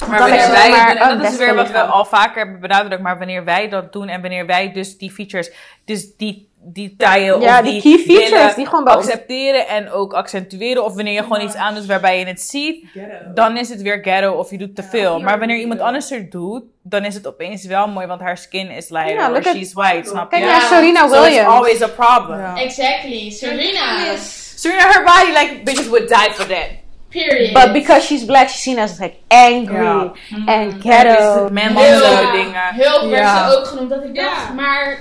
[0.00, 2.60] Maar Dan wanneer het wij, maar en dat is weer wat we al vaker hebben
[2.60, 5.50] benadrukt, maar wanneer wij dat doen en wanneer wij dus die features,
[5.84, 10.84] dus die, die Ja, of die die, key features die gewoon accepteren en ook accentueren,
[10.84, 13.32] of wanneer je gewoon iets aandoet waarbij je het ziet, Ghetto.
[13.34, 15.20] dan is het weer ghetto of je doet te veel.
[15.20, 18.70] Maar wanneer iemand anders er doet, dan is het opeens wel mooi, want haar skin
[18.70, 20.38] is lighter Ja, or she's white, snap je?
[20.38, 21.48] Kijk naar Serena So it's Williams.
[21.54, 22.56] always a problem.
[22.56, 23.30] Exactly.
[23.30, 24.16] Serena.
[24.56, 26.68] Serena, her body, like, bitches would die for that.
[27.08, 27.52] Period.
[27.54, 30.12] But because she's black, she's seen as like angry Ja.
[30.46, 31.48] and Dus ghetto.
[31.50, 32.74] Man, Heel- man, dingen.
[32.74, 33.50] Hulp werd Ja.
[33.50, 33.90] ze ook genoemd.
[33.90, 34.98] Dat ik dacht, maar...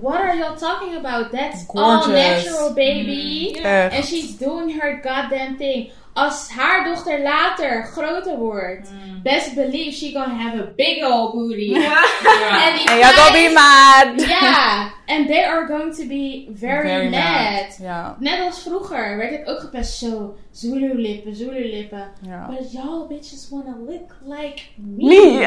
[0.00, 1.30] What are y'all talking about?
[1.32, 2.04] That's Gorgeous.
[2.06, 3.52] all natural, baby.
[3.52, 3.64] Mm-hmm.
[3.66, 3.94] Echt.
[3.94, 5.90] And she's doing her goddamn thing.
[6.18, 8.90] Als haar dochter later groter wordt,
[9.22, 11.72] best believe she gonna have a big old booty.
[12.66, 14.28] En die And you're gonna be mad.
[14.28, 17.78] Ja, and they are going to be very, mad.
[18.18, 22.10] Net als vroeger werd ik ook gepest zo, Zulu lippen, Zulu lippen.
[22.48, 25.46] But y'all bitches wanna look like me.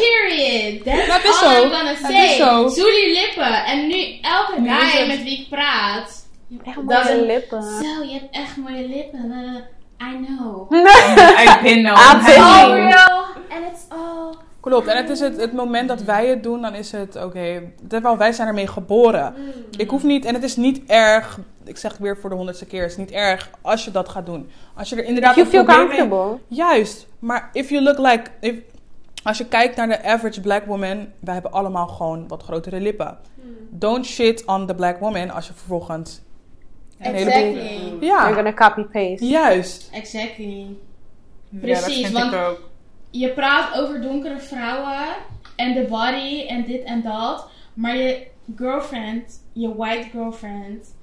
[0.00, 0.84] Period.
[0.84, 1.62] That's Dat is all zo.
[1.62, 2.68] I'm gonna Dat say.
[2.68, 3.64] Zulu lippen.
[3.64, 6.19] En nu elke guy met wie ik praat.
[6.64, 7.62] Echt Dat mooie is- lippen.
[7.62, 9.24] Zo, je hebt echt mooie lippen.
[9.30, 10.72] Uh, I know.
[10.72, 11.98] I've been known.
[11.98, 13.18] I've been- All real.
[13.50, 14.34] And it's all...
[14.60, 17.62] Klopt, en het is het, het moment dat wij het doen, dan is het oké.
[17.88, 19.34] terwijl wij zijn ermee geboren.
[19.76, 22.66] Ik hoef niet, en het is niet erg, ik zeg het weer voor de honderdste
[22.66, 24.50] keer, het is niet erg als je dat gaat doen.
[24.74, 26.38] Als je er inderdaad You feel probleem mee- comfortable.
[26.48, 28.54] Juist, maar if you look like, if,
[29.22, 33.18] als je kijkt naar de average black woman, wij hebben allemaal gewoon wat grotere lippen.
[33.70, 36.20] Don't shit on the black woman als je vervolgens
[37.00, 37.60] een heleboel...
[37.62, 37.88] Exactly.
[37.88, 39.26] You're Ja, gonna copy-paste.
[39.26, 39.88] juist.
[39.92, 40.66] Exactly.
[41.60, 42.68] Precies, want- ook.
[43.10, 45.06] Je praat over donkere vrouwen
[45.56, 47.48] en de body en dit en dat.
[47.74, 50.94] Maar je girlfriend, je white girlfriend,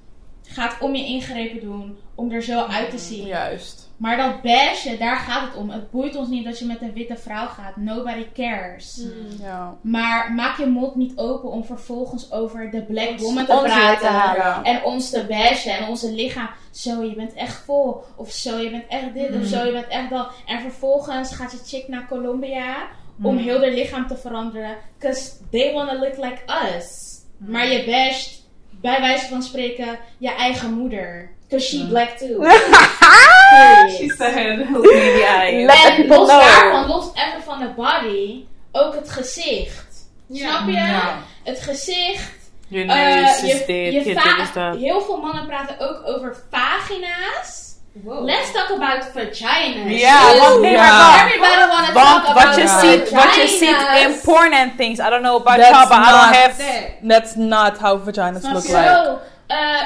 [0.42, 3.26] gaat om je ingrepen doen om er zo uit te zien.
[3.26, 3.87] Juist.
[3.98, 5.70] Maar dat bashen, daar gaat het om.
[5.70, 7.76] Het boeit ons niet dat je met een witte vrouw gaat.
[7.76, 9.02] Nobody cares.
[9.40, 9.76] Ja.
[9.80, 13.70] Maar maak je mond niet open om vervolgens over de black woman te Ons weer
[13.70, 14.12] te praten.
[14.12, 14.62] Ja.
[14.62, 16.48] En ons te bashen en onze lichaam.
[16.70, 18.04] Zo, je bent echt vol.
[18.16, 19.34] Of zo, je bent echt dit.
[19.40, 20.32] Of zo, je bent echt dat.
[20.46, 22.76] En vervolgens gaat je chick naar Colombia
[23.22, 24.76] om heel haar lichaam te veranderen.
[24.98, 26.38] Cause they wanna look like
[26.76, 27.16] us.
[27.36, 31.30] Maar je basht, bij wijze van spreken, je eigen moeder.
[31.48, 32.42] Cause she black too.
[33.58, 34.16] Period.
[34.16, 35.64] said, look me in the eye.
[35.66, 36.40] Let the En people los know.
[36.40, 39.86] daarvan, los even van de body, ook het gezicht.
[40.32, 41.00] Snap je?
[41.44, 42.36] Het gezicht.
[42.68, 44.76] Your eh, nose is je, dit, je je va- dit is dat.
[44.76, 47.66] heel veel mannen praten ook over vagina's.
[48.04, 49.74] Let's talk about vaginas.
[49.76, 50.20] Want Ja.
[50.22, 51.24] maar wacht.
[51.24, 52.80] Everybody Want talk wat about je Ja.
[52.80, 54.00] ziet, wat je ziet vaginas.
[54.14, 54.98] in porn and things.
[54.98, 56.62] I don't know about That's y'all, but I don't have.
[57.08, 58.72] That's not how vaginas look je?
[58.72, 59.18] like.
[59.46, 59.82] Eh,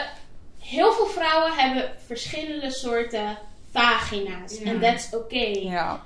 [0.61, 3.39] heel veel vrouwen hebben verschillende soorten
[3.73, 4.61] vagina's.
[4.63, 5.53] En that's okay.
[5.63, 6.01] Ja.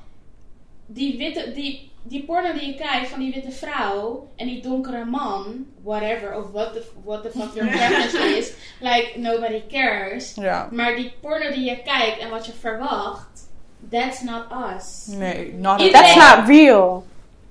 [0.88, 5.05] die witte, die, die porno die je kijkt van die witte vrouw en die donkere
[5.05, 10.35] man, whatever, of what the, what the fuck your preference is, like nobody cares.
[10.35, 10.68] Ja.
[10.70, 13.48] Maar die porno die je kijkt en wat je verwacht,
[13.90, 14.44] that's not
[14.76, 15.07] us.
[15.07, 17.05] Nee, not Iedereen- That's not real.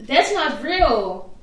[0.07, 1.33] That's not real.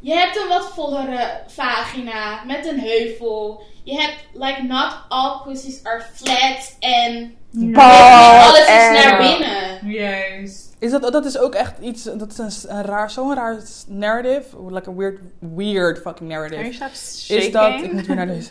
[0.00, 3.62] Je hebt een wat vollere vagina met een heuvel.
[3.84, 9.92] Je hebt, like, not all pussies are flat en Bald alles is naar binnen.
[9.92, 10.66] Juist.
[10.78, 13.56] Is dat, dat is ook echt iets, dat is een, een raar, zo'n raar
[13.88, 16.86] narrative, like a weird, weird fucking narrative.
[17.28, 18.50] Is dat, ik moet weer naar deze,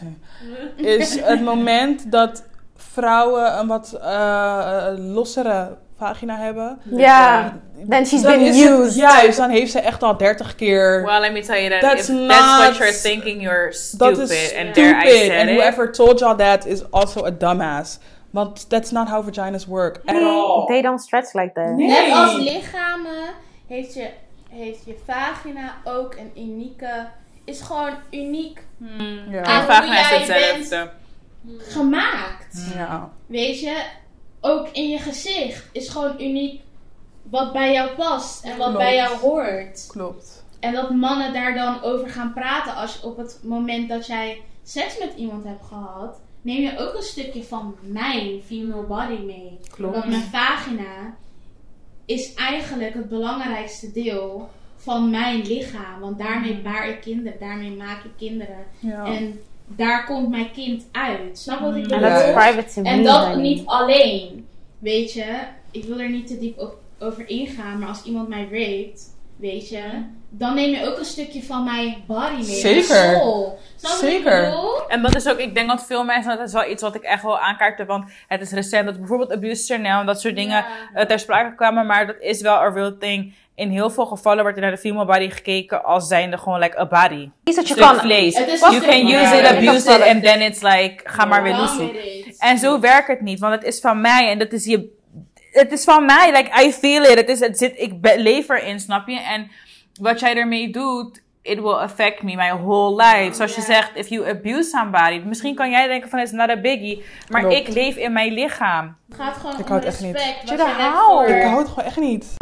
[0.76, 2.44] is het moment dat
[2.76, 6.80] vrouwen een wat eh, eh, lossere vagina hebben.
[6.84, 7.58] Ja.
[7.90, 8.96] Then she's Dan been used.
[8.96, 11.04] juist, dan heeft ze echt al 30 keer.
[11.06, 13.76] Well, let me tell you that That's if not- that's what you're thinking, you're dat
[14.16, 14.30] stupid.
[14.30, 15.56] is and there I said And it.
[15.56, 17.98] whoever told y'all that is also a dumbass.
[18.38, 20.66] Want that's not how vaginas work at all.
[20.68, 21.76] They don't stretch like that.
[21.76, 21.88] Nee.
[21.88, 23.34] Net als lichamen
[23.68, 24.10] heeft je,
[24.50, 27.08] heeft je vagina ook een unieke,
[27.46, 28.64] is gewoon uniek
[29.30, 29.42] Ja.
[29.42, 30.92] Ah, Mijn vagina hoe is jij hetzelfde.
[31.58, 32.72] gemaakt.
[32.74, 33.12] ja.
[33.26, 33.84] Weet je,
[34.42, 36.62] ook in je gezicht is gewoon uniek
[37.24, 38.78] wat bij jou past en wat Klopt.
[38.84, 39.86] bij jou hoort.
[39.88, 40.46] Klopt.
[40.60, 45.00] En dat mannen daar dan over gaan praten als op het moment dat jij seks
[45.00, 49.58] met iemand hebt gehad, neem je ook een stukje van mijn female body mee.
[49.70, 49.94] Klopt.
[49.96, 51.16] Want mijn vagina
[52.06, 56.00] is eigenlijk het belangrijkste deel van mijn lichaam.
[56.00, 58.66] Want daarmee baar ik kinderen, daarmee maak ik kinderen.
[58.80, 59.06] Ja.
[59.06, 61.40] En daar komt mijn kind uit.
[61.40, 62.34] Snap wat ik And bedoel?
[62.34, 62.90] private to me.
[62.90, 64.48] En dat niet alleen.
[64.80, 65.40] Weet je,
[65.72, 69.70] ik wil er niet te diep op, over ingaan, maar als iemand mij raped, weet
[69.70, 69.84] je,
[70.30, 72.44] dan neem je ook een stukje van mijn body mee.
[72.44, 73.16] Zeker.
[73.16, 73.60] Soul.
[73.76, 74.54] Zeker.
[74.88, 77.02] En dat is ook, ik denk dat veel mensen, dat is wel iets wat ik
[77.02, 77.86] echt wil aankaarten.
[77.86, 80.68] Want het is recent dat bijvoorbeeld Abuse Chanel en dat soort dingen Ja.
[80.94, 81.86] eh, ter sprake kwamen.
[81.86, 83.34] Maar dat is wel een real thing.
[83.56, 86.80] In heel veel gevallen wordt er naar de female body gekeken als zijnde gewoon like
[86.80, 87.30] a body.
[87.44, 87.96] Iets dat je kan.
[87.96, 88.38] vlees.
[88.60, 91.92] You can use it, abuse it, and then it's like, ga maar weer loesoe.
[92.38, 94.96] En zo werkt het niet, want het is van mij en dat is je.
[95.52, 97.16] Het is van mij, like I feel it.
[97.16, 99.20] Het is, het zit, ik leef erin, snap je?
[99.20, 99.52] En
[100.02, 103.34] wat jij ermee doet, it will affect me my whole life.
[103.36, 106.58] Zoals je zegt, if you abuse somebody, misschien kan jij denken van it's not a
[106.62, 107.56] biggie, maar Klopt.
[107.56, 108.96] ik leef in mijn lichaam.
[109.10, 110.14] Het gaat gewoon Ik om hou respect.
[110.14, 110.22] niet.
[110.52, 112.36] voor- Ik hou het gewoon echt niet.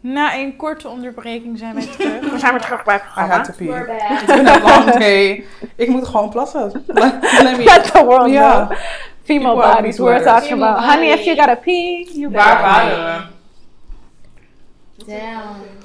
[0.00, 2.20] Na een korte onderbreking zijn wij terug.
[2.32, 3.36] We zijn weer terug bij het I programma.
[3.36, 3.68] had to pee.
[3.68, 4.10] We're back.
[4.10, 5.44] It's been a long day.
[5.76, 6.84] Ik moet gewoon plassen.
[6.86, 7.12] Let,
[7.42, 7.64] let me.
[7.64, 8.66] Let the world Ja.
[8.66, 8.78] know.
[9.24, 10.90] Female People bodies, we're talking Female about.
[10.92, 13.28] Honey, if you gotta pee, you Waar gotta waren
[14.96, 15.04] we?
[15.06, 15.81] Damn.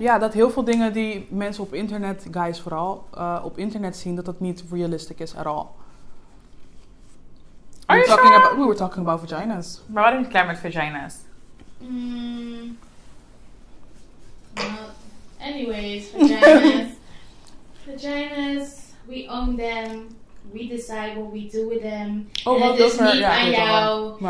[0.00, 4.14] Ja, dat heel veel dingen die mensen op internet, guys vooral, eh, op internet zien,
[4.14, 5.66] dat dat niet realistic is at all.
[7.86, 8.36] Are were, you talking sure?
[8.36, 9.80] about, we were talking about vaginas.
[9.86, 11.14] Maar waren niet klaar met vagina's.
[11.78, 12.78] Mm.
[14.54, 14.66] Well,
[15.38, 16.86] anyways, vaginas.
[17.86, 18.74] vaginas,
[19.06, 20.06] we own them.
[20.52, 22.30] We decide what we do with them.
[22.44, 24.20] Oh, en hadden is niet aan jou,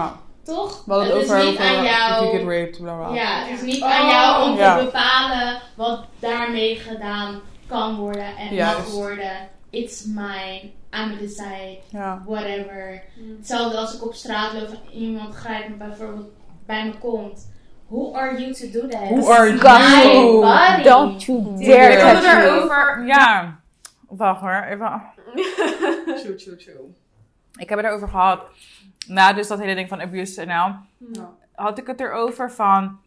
[0.55, 0.85] toch?
[0.87, 2.31] we het het is over niet aan you jou.
[2.31, 3.15] get raped, bla bla.
[3.15, 3.91] Ja, het is niet Oh.
[4.01, 4.79] aan jou om Ja.
[4.79, 8.79] te bepalen wat daarmee gedaan kan worden en Juist.
[8.79, 9.33] mag worden.
[9.71, 10.71] It's mine.
[10.95, 11.79] I'm decide.
[11.89, 12.23] Ja.
[12.27, 13.03] Whatever.
[13.39, 16.29] Hetzelfde als ik op straat loop en iemand grijpt me bijvoorbeeld
[16.67, 17.49] bij me komt.
[17.89, 19.09] Who are you to do that?
[19.09, 20.41] Who are you?
[20.41, 20.83] my body.
[20.83, 23.03] Don't you dare Ik had het erover.
[23.07, 23.59] Ja.
[24.09, 24.67] Wacht hoor.
[24.71, 25.03] Even.
[26.05, 26.81] Chill, chill, chill.
[27.59, 28.41] Ik heb het erover gehad.
[29.07, 30.75] Na dus dat hele ding van abuse NL.
[31.55, 32.99] Had ik het erover van.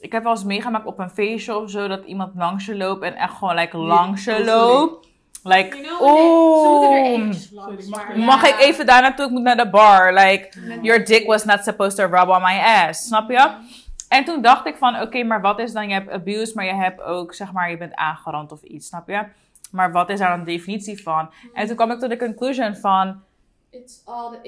[0.00, 1.88] Ik heb wel eens meegemaakt op een feestje of zo.
[1.88, 5.10] Dat iemand langs je loopt en echt gewoon like, langs je dat loopt.
[5.44, 6.02] Like, You know,
[6.84, 7.06] er oh.
[7.06, 7.84] eventjes langs.
[7.84, 9.24] Sorry, mag maar- ik- Mag ik even daar naartoe?
[9.26, 10.12] Ik moet naar de bar.
[10.14, 10.48] Like,
[10.82, 13.06] your dick was not supposed to rub on my ass.
[13.06, 13.50] Snap je?
[14.08, 15.88] En toen dacht ik van, oké, maar wat is dan?
[15.88, 19.08] Je hebt abuse, maar je hebt ook, zeg maar, je bent aangerand of iets, snap
[19.08, 19.22] je?
[19.70, 21.30] Maar wat is daar dan de definitie van?
[21.54, 23.22] En toen kwam ik tot de conclusion van,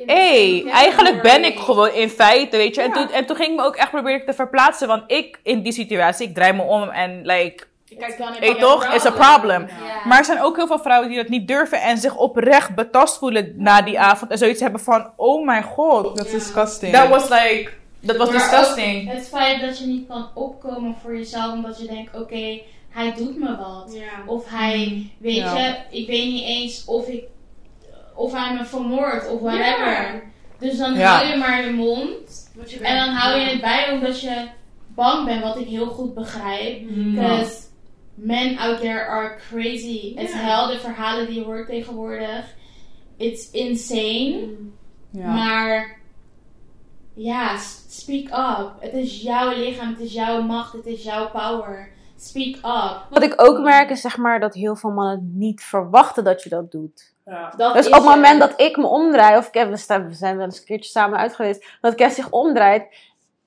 [0.06, 2.82] hé, innocent eigenlijk ben ik gewoon in feite, weet je?
[2.82, 5.62] En, toen, en toen ging ik me ook echt proberen te verplaatsen, want ik in
[5.62, 7.64] die situatie, ik draai me om en like,
[7.98, 8.94] gonna Hey, toch?
[8.94, 9.68] It's a problem.
[10.04, 13.18] Maar er zijn ook heel veel vrouwen die dat niet durven en zich oprecht betast
[13.18, 16.38] voelen na die avond en zoiets hebben van, oh mijn god, That's Ja.
[16.38, 16.92] disgusting.
[16.94, 17.70] that was like,
[18.06, 19.08] that was Maar disgusting.
[19.10, 22.60] ook Het feit dat je niet kan opkomen voor jezelf omdat je denkt, oké,
[22.90, 23.96] hij doet me wat.
[24.26, 25.56] Of hij, weet Ja.
[25.56, 27.24] je, ik weet niet eens of ik,
[28.14, 29.92] of hij me vermoordt of whatever.
[29.92, 30.20] Ja.
[30.58, 31.16] Dus dan Ja.
[31.16, 32.50] hou je maar je mond.
[32.66, 34.48] Je En dan hou je het bij omdat je
[34.88, 36.90] bang bent, wat ik heel goed begrijp.
[36.90, 37.14] Mm.
[37.14, 37.62] Because
[38.14, 40.14] men out there are crazy.
[40.16, 40.36] Het Ja.
[40.36, 42.54] hel, de verhalen die je hoort tegenwoordig.
[43.16, 44.48] It's insane.
[45.10, 45.32] Ja.
[45.34, 45.96] Maar
[47.14, 47.56] ja,
[47.88, 48.72] speak up.
[48.80, 51.88] Het is jouw lichaam, het is jouw macht, het is jouw power.
[52.16, 53.06] Speak up.
[53.10, 56.48] Wat ik ook merk is zeg maar dat heel veel mannen niet verwachten dat je
[56.48, 57.13] dat doet.
[57.24, 58.48] Dat Dus is op het moment er.
[58.48, 59.70] dat ik me omdraai, of Kevin,
[60.08, 62.86] we zijn wel eens een keertje samen uit geweest, dat Kev zich omdraait,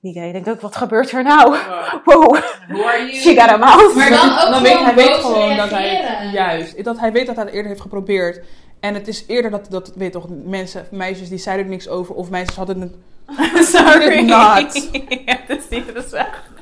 [0.00, 1.56] die denkt ook, wat gebeurt er nou?
[2.04, 2.36] Wow,
[2.68, 3.12] Who are you?
[3.12, 3.94] she got a mouth.
[3.94, 7.36] Maar dan ook dan weet hij weet gewoon dat hij juist dat hij weet dat
[7.36, 8.40] hij het eerder heeft geprobeerd
[8.80, 12.14] en het is eerder dat dat weet toch mensen meisjes die zeiden er niks over
[12.14, 12.94] of meisjes hadden het
[13.76, 14.20] Sorry.
[14.20, 14.88] Not.
[15.24, 16.57] ja, het is niet, het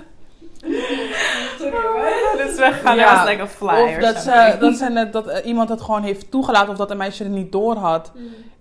[2.37, 3.12] Het is weggaan Ja.
[3.21, 6.03] als like a fly of dat, ze, dat, ze net, dat eh, iemand het gewoon
[6.03, 8.12] heeft toegelaten of dat een meisje het niet door had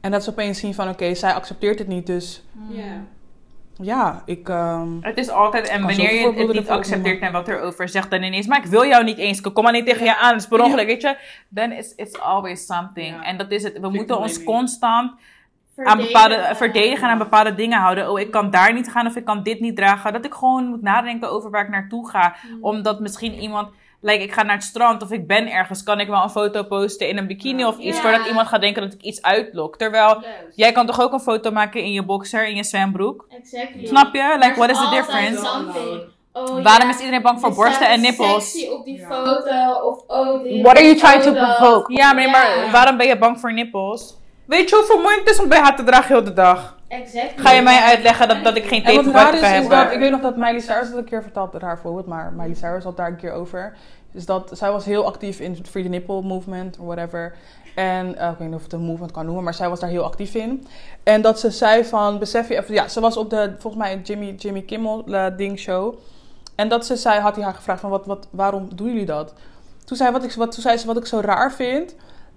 [0.01, 2.84] en dat ze opeens zien van oké zij accepteert het niet dus Ja.
[3.82, 7.89] ja ik ehm, Het is altijd, en wanneer je het niet accepteert en wat erover
[7.89, 10.18] zegt, dan ineens, maar ik wil jou niet eens, ik kom maar niet tegen je
[10.18, 11.18] aan, het is per ongeluk, weet je.
[11.53, 13.24] Then it's, it's always something.
[13.24, 15.12] En dat is het, we moeten ons blaming.
[15.76, 16.30] Aan Verdedigen.
[16.30, 18.11] bepaalde, verdedigen en aan bepaalde dingen houden.
[18.11, 20.13] Oh, ik kan daar niet gaan of ik kan dit niet dragen.
[20.13, 22.36] Dat ik gewoon moet nadenken over waar ik naartoe ga.
[22.61, 23.69] Omdat misschien iemand,
[24.01, 26.63] like ik ga naar het strand of ik ben ergens, kan ik wel een foto
[26.63, 29.78] posten in een bikini of iets, voordat iemand gaat denken dat ik iets uitlok.
[29.78, 30.23] Terwijl,
[30.55, 33.26] jij kan toch ook een foto maken in je boxer, in je zwembroek?
[33.30, 33.86] Exactly.
[33.86, 34.36] Snap je?
[34.39, 35.47] Like, what is the difference?
[36.38, 38.51] Oh, Waarom is iedereen bang voor je borsten en nippels?
[38.51, 39.73] sexy op die foto.
[39.73, 40.61] Of oh.
[40.63, 41.93] What are you trying to provoke?
[41.93, 44.17] Ja, maar, waarom ben je bang voor nippels?
[44.46, 46.78] Weet je hoe vermoeiend het is om bij haar te dragen heel de dag?
[46.88, 47.43] Exactly.
[47.43, 49.93] Ga je mij uitleggen dat, dat ik geen tape is, kan is dat, hebben?
[49.93, 52.84] ik weet nog dat Miley Cyrus dat een keer verteld, raar voorbeeld, maar Miley Cyrus
[52.84, 53.78] had daar een keer over.
[54.14, 57.36] Is dat zij was heel actief in het Free the Nipple movement, of whatever.
[57.76, 59.89] En eh, ik weet niet of het een movement kan noemen, maar zij was daar
[59.89, 60.68] heel actief in.
[61.04, 64.02] En dat ze zei van, besef je even, ja, ze was op de, volgens mij,
[64.04, 65.96] Jimmy, Jimmy Kimmel eh, ding show.
[66.56, 69.34] En dat ze zei, had hij haar gevraagd van, wat, wat, waarom doen jullie dat?
[69.86, 71.96] Toen zei, wat ik, wat, toen zei ze, wat ik zo raar vind,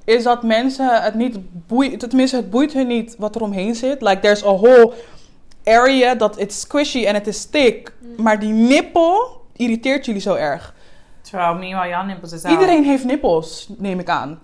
[0.09, 4.03] is dat mensen het niet boeit, tenminste het boeit hun niet wat er omheen zit.
[4.03, 4.93] Like, there's a whole
[5.65, 7.93] area dat it's squishy en het is thick.
[8.17, 10.75] Maar die nippel irriteert jullie zo erg.
[11.21, 14.41] Terwijl meanwhile Jan nippels is Iedereen heeft nippels, neem ik aan.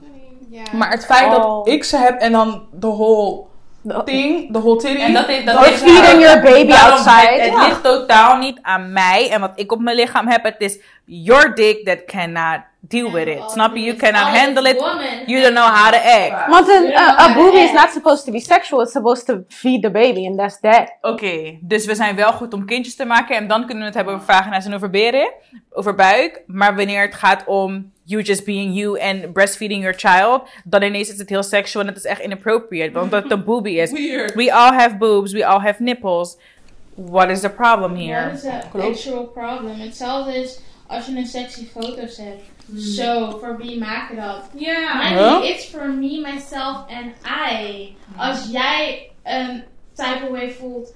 [0.51, 0.62] Ja.
[0.73, 1.43] Maar het feit Oh.
[1.43, 3.43] dat ik ze heb en dan de whole
[4.05, 5.01] thing, de whole titty.
[5.01, 7.32] En dat is, dat Or is feeding your baby Daarom, outside.
[7.32, 7.66] Het, het Ja.
[7.66, 10.45] ligt totaal niet aan mij en wat ik op mijn lichaam heb.
[10.45, 13.51] Het is your dick that cannot deal with it.
[13.51, 13.82] Snap je?
[13.82, 14.78] You cannot handle it.
[15.26, 16.49] You don't know how to act.
[16.49, 20.26] Want een, boobie is not supposed to be sexual, it's supposed to feed the baby
[20.26, 20.97] and that's that.
[21.01, 23.37] Oké, dus we zijn wel goed om kindjes te maken.
[23.37, 25.32] En dan kunnen we het hebben over vagina's en over beren.
[25.72, 26.43] Over buik.
[26.47, 31.11] Maar wanneer het gaat om you just being you and breastfeeding your child, dan ineens
[31.11, 33.91] is het heel sexual en het is echt inappropriate, want dat een boobie is.
[34.01, 34.35] Weird.
[34.35, 36.37] We all have boobs, we all have nipples.
[36.95, 38.25] What is the problem here?
[38.25, 39.81] What is the actual problem?
[39.81, 42.43] Hetzelfde is als je een sexy foto's hebt.
[42.77, 44.51] Zo, voor wie maken dat?
[44.55, 45.15] Ja.
[45.15, 47.15] Honey, it's for me, myself and
[47.51, 47.97] I.
[48.17, 49.63] Als jij een
[49.95, 50.95] type of way voelt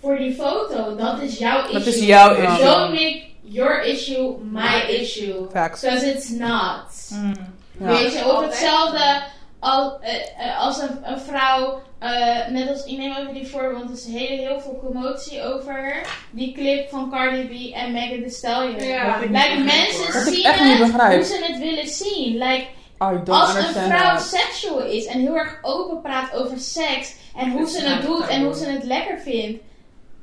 [0.00, 1.72] voor die foto, dat is jouw issue.
[1.72, 2.64] Dat is jouw issue.
[2.64, 5.48] Don't make your issue my issue.
[5.50, 5.80] Facts.
[5.80, 7.10] Because it's not.
[7.10, 7.34] Mm.
[7.78, 7.86] Ja.
[7.86, 9.22] Weet je, of hetzelfde
[9.58, 13.72] als, eh, eh, als een, een vrouw, eh, net als ik neem even die voorbeeld,
[13.72, 18.20] want er is heel, heel veel commotie over die clip van Cardi B en Megan
[18.20, 18.82] Thee Stallion.
[18.82, 19.18] Ja.
[19.20, 20.42] Like, mensen begrijp.
[20.42, 22.38] Dat ik zien het hoe ze het willen zien.
[22.38, 22.66] Like,
[22.98, 24.22] als een vrouw that.
[24.22, 28.26] seksual is en heel erg open praat over seks en hoe It's ze het doet
[28.26, 29.62] en hoe ze het lekker vindt,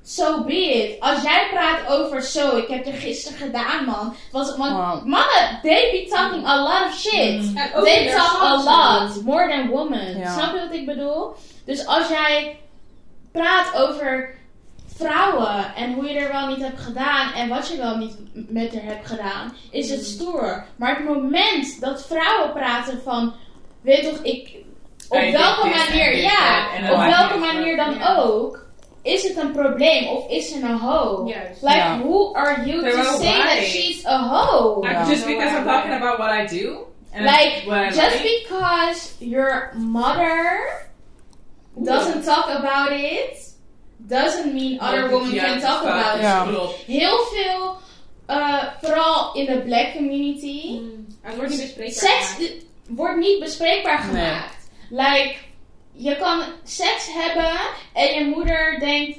[0.03, 0.99] so be it.
[0.99, 4.15] Als jij praat over zo, ik heb er gisteren gedaan, man.
[4.31, 5.05] Was, want Wow.
[5.05, 7.41] mannen, they be talking a lot of shit.
[7.41, 7.83] Mm.
[7.83, 10.17] They talk a lot, more than women.
[10.17, 10.33] Ja.
[10.33, 11.35] Snap je wat ik bedoel?
[11.65, 12.57] Dus als jij
[13.31, 14.35] praat over
[14.95, 18.73] vrouwen en hoe je er wel niet hebt gedaan en wat je wel niet met
[18.73, 20.65] haar hebt gedaan, is het stoer.
[20.75, 23.33] Maar het moment dat vrouwen praten van,
[23.81, 24.55] weet toch, ik,
[25.09, 28.62] op welke manier, ja, op welke manier dan ook,
[29.03, 31.27] is het een probleem of is ze een hoe?
[31.29, 31.61] Juist.
[31.61, 34.87] Like, who are you to say that she's a hoe?
[35.09, 36.77] Just because I'm talking about what I do.
[37.13, 38.45] And Like, I just like.
[38.47, 40.59] because your mother
[41.75, 43.37] doesn't talk about it,
[43.97, 46.85] doesn't mean other women can talk about it.
[46.85, 47.77] Heel veel,
[48.29, 50.79] uh, vooral in de black community,
[51.35, 52.09] wordt niet bespreekbaar.
[52.09, 52.51] seks
[52.87, 54.23] wordt niet bespreekbaar Nee.
[54.23, 54.69] gemaakt.
[54.89, 55.35] Like,
[55.95, 57.59] je kan seks hebben
[57.93, 59.17] en je moeder denkt,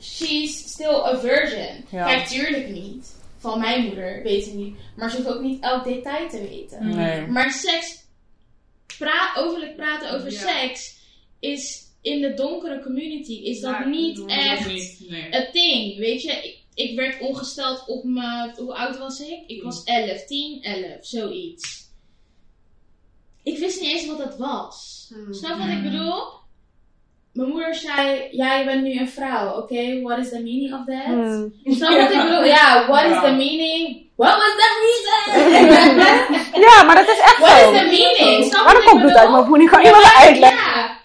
[0.00, 1.84] she's still a virgin.
[1.90, 2.06] Ja.
[2.06, 3.18] Kijk, tuurlijk niet.
[3.38, 4.74] Van mijn moeder, weet ik niet.
[4.96, 6.88] Maar ze hoeft ook niet elk detail te weten.
[6.96, 7.26] Nee.
[7.26, 8.04] Maar seks,
[8.98, 10.38] pra overlijk praten over Ja.
[10.38, 10.96] seks,
[11.40, 15.26] is in de donkere community, is dat Ja, niet echt niet, nee.
[15.30, 15.98] een ding.
[15.98, 19.38] Weet je, ik, ik werd ongesteld op mijn, hoe oud was ik?
[19.46, 21.88] Ik was 11, 10, 11, zoiets.
[23.42, 25.06] Ik wist niet eens wat dat was.
[25.14, 25.32] Hmm.
[25.34, 26.38] Snap wat ik bedoel?
[27.32, 30.00] Mijn moeder zei, ja, je bent nu een vrouw, oké?
[30.02, 31.04] What is the meaning of that?
[31.04, 31.54] Hmm.
[31.64, 32.44] Snap wat ik bedoel?
[32.44, 34.08] Ja, what is the meaning?
[34.16, 35.50] What was the reason?
[36.60, 37.70] Ja, maar dat is echt what zo.
[37.72, 38.44] is the meaning?
[38.44, 39.16] Snap Maar wat dat ik komt bedoel?
[39.18, 39.60] uit mijn.
[39.62, 40.58] Ik kan iemand uitleggen.
[40.58, 40.98] Ja,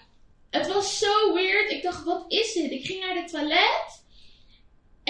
[0.50, 1.70] het was zo weird.
[1.70, 2.70] Ik dacht, wat is dit?
[2.70, 3.95] Ik ging naar de toilet.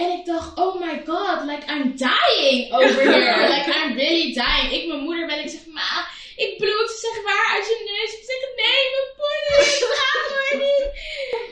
[0.03, 3.49] En ik dacht, oh my god, like I'm dying over here.
[3.49, 4.73] like I'm really dying.
[4.73, 6.91] Ik mijn moeder ben, ik zeg, ma, ik bloed.
[6.91, 7.55] Ze zegt, waar?
[7.55, 8.13] Uit je neus?
[8.19, 9.57] Ik zeg, nee, mijn poeder.
[9.75, 10.91] Ik ga maar niet.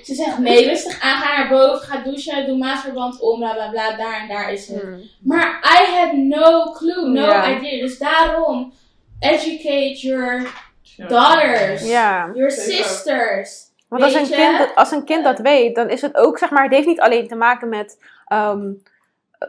[0.06, 3.70] Ze zegt, nee, rustig aan, ga naar boven, ga douchen, doe maatverband om, bla bla
[3.70, 4.82] bla, daar en daar is het.
[4.82, 5.02] Hmm.
[5.22, 7.80] Maar I had no clue, no idea.
[7.80, 8.72] Dus daarom,
[9.20, 10.50] educate your
[10.96, 13.72] daughters, your sisters.
[13.88, 16.62] Want als een, kind, als een kind dat weet, dan is het ook, zeg maar,
[16.62, 18.70] het heeft niet alleen te maken met ehm,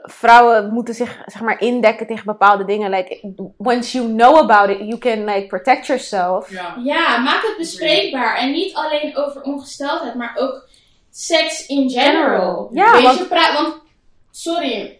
[0.03, 2.89] vrouwen moeten zich, zeg maar, indekken tegen bepaalde dingen.
[2.89, 6.49] Like, once you know about it, you can, like, protect yourself.
[6.51, 6.75] Ja.
[6.83, 8.37] Ja, maak het bespreekbaar.
[8.37, 10.67] En niet alleen over ongesteldheid, maar ook
[11.11, 12.69] seks in general.
[12.73, 13.75] Ja, Weet want- je, pra- want,
[14.31, 14.99] sorry,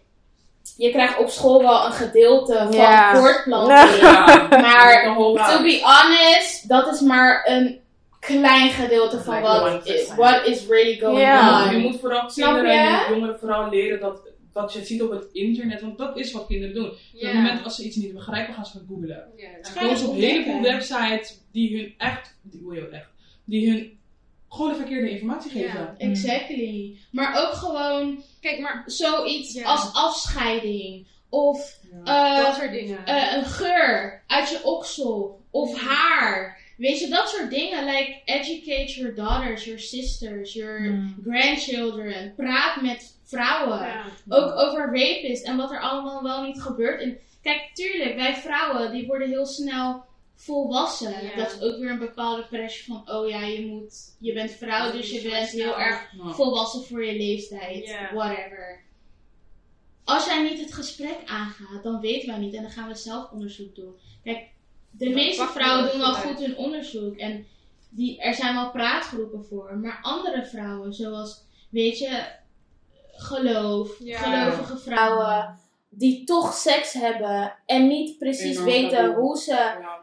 [0.78, 3.16] je krijgt op school wel een gedeelte van Ja.
[3.16, 4.00] voortplanting.
[4.02, 4.48] Ja.
[4.50, 5.04] Maar
[5.52, 7.80] To be honest, dat is maar een
[8.26, 10.16] klein gedeelte van wat, 1%.
[10.16, 11.70] what is really going Ja.
[11.72, 11.82] Je on.
[11.82, 14.22] moet vooral kinderen en jongeren vooral leren dat
[14.54, 16.86] wat je ziet op het internet, want dat is wat kinderen doen.
[16.90, 19.24] Op het moment als ze iets niet begrijpen, gaan ze gaan googlen.
[19.38, 22.62] En Ga dan komen ze op een heleboel websites die hun echt, die,
[22.92, 23.08] echt,
[23.46, 23.98] die hun
[24.50, 25.96] gewoon de verkeerde informatie geven.
[25.98, 26.98] Exactly.
[27.12, 31.08] Maar ook gewoon Kijk, maar zoiets als afscheiding.
[31.30, 32.38] Of Ja.
[32.38, 33.06] eh, dat soort dingen.
[33.06, 35.42] eh, een geur uit je oksel.
[35.52, 36.55] Of haar.
[36.78, 37.86] Weet je, dat soort dingen.
[37.86, 41.16] Like, educate your daughters, your sisters, your Hmm.
[41.24, 42.34] grandchildren.
[42.36, 43.80] Praat met vrouwen.
[43.80, 44.06] ja.
[44.30, 47.02] Ook over rapist en wat er allemaal wel niet gebeurt.
[47.02, 50.04] En kijk, tuurlijk, wij vrouwen die worden heel snel
[50.36, 51.24] volwassen.
[51.26, 51.36] Ja.
[51.36, 54.92] Dat is ook weer een bepaalde pressure van, oh ja, je moet, je bent vrouw,
[54.92, 57.86] dus je bent heel erg volwassen voor je leeftijd.
[57.88, 58.14] Ja.
[58.14, 58.84] Whatever.
[60.04, 63.32] Als jij niet het gesprek aangaat, dan weten wij niet en dan gaan we zelf
[63.32, 63.96] onderzoek doen.
[64.24, 64.48] Kijk,
[64.98, 67.46] de Dat meeste vrouwen doen wel goed hun onderzoek en
[67.89, 69.78] die, er zijn wel praatgroepen voor.
[69.82, 72.24] Maar andere vrouwen, zoals, weet je,
[73.16, 74.18] geloof, Ja.
[74.18, 79.16] gelovige vrouwen, die toch seks hebben en niet precies Enorm weten taboe.
[79.16, 80.00] hoe ze Ja.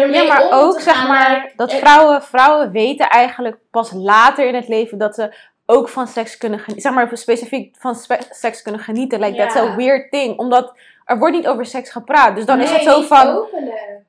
[0.00, 1.08] ermee Ja, maar om ook, zeg gaan.
[1.08, 5.34] maar, dat eh, vrouwen, vrouwen weten eigenlijk pas later in het leven dat ze
[5.66, 6.82] ook van seks kunnen genieten.
[6.82, 9.20] Zeg maar, specifiek van spe- seks kunnen genieten.
[9.20, 9.60] Like, that's Ja.
[9.72, 10.38] a weird thing.
[10.38, 10.72] Omdat
[11.04, 12.36] er wordt niet over seks gepraat.
[12.36, 14.00] Dus dan is het zo van, openlijk.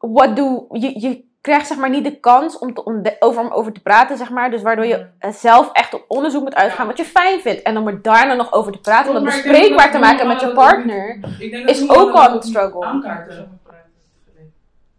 [0.00, 3.72] What do, je, je krijgt zeg maar niet de kans om, te over, om over
[3.72, 4.50] te praten, zeg maar.
[4.50, 7.62] Dus waardoor je eh, zelf echt op onderzoek moet uitgaan wat je fijn vindt.
[7.62, 10.52] En om er daarna nog over te praten, om dat bespreekbaar te maken met je
[10.52, 11.20] partner.
[11.66, 12.84] is ook al een struggle.
[12.84, 13.60] Aankaarten.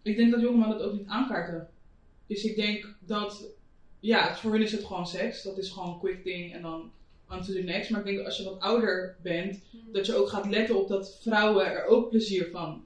[0.04, 1.68] Ik denk dat jonge mannen dat ook niet aankaarten.
[2.28, 3.43] Dus ik denk dat,
[3.99, 5.43] ja, voor hun is het gewoon seks.
[5.43, 6.91] Dat is gewoon een quick thing en dan
[7.30, 7.89] on to the next.
[7.89, 9.60] Maar ik denk dat als je wat ouder bent,
[9.91, 12.84] dat je ook gaat letten op dat vrouwen er ook plezier van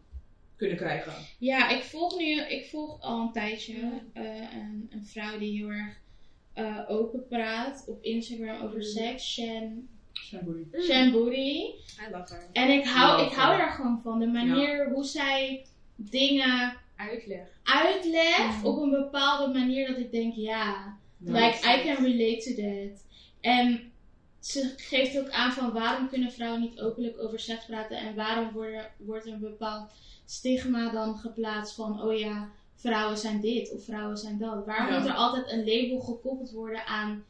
[0.55, 1.13] kunnen krijgen.
[1.39, 3.73] Ja, ik volg nu, ik volg al een tijdje
[4.13, 5.97] eh, een, een vrouw die heel erg
[6.53, 9.87] eh, open praat op Instagram over seks, Shan,
[11.11, 11.37] Booty.
[11.37, 12.49] I love her.
[12.53, 14.19] En ik hou, ik hou daar gewoon van.
[14.19, 17.47] De manier hoe zij dingen Uitleg.
[17.63, 23.05] uitlegt op een bepaalde manier dat ik denk, ja, like I can relate to that.
[23.41, 23.91] En
[24.45, 28.51] ze geeft ook aan van waarom kunnen vrouwen niet openlijk over seks praten en waarom
[28.51, 29.91] worden, wordt er een bepaald
[30.25, 34.65] stigma dan geplaatst van, oh ja, vrouwen zijn dit of vrouwen zijn dat.
[34.65, 34.99] Waarom Ja.
[34.99, 37.23] moet er altijd een label gekoppeld worden aan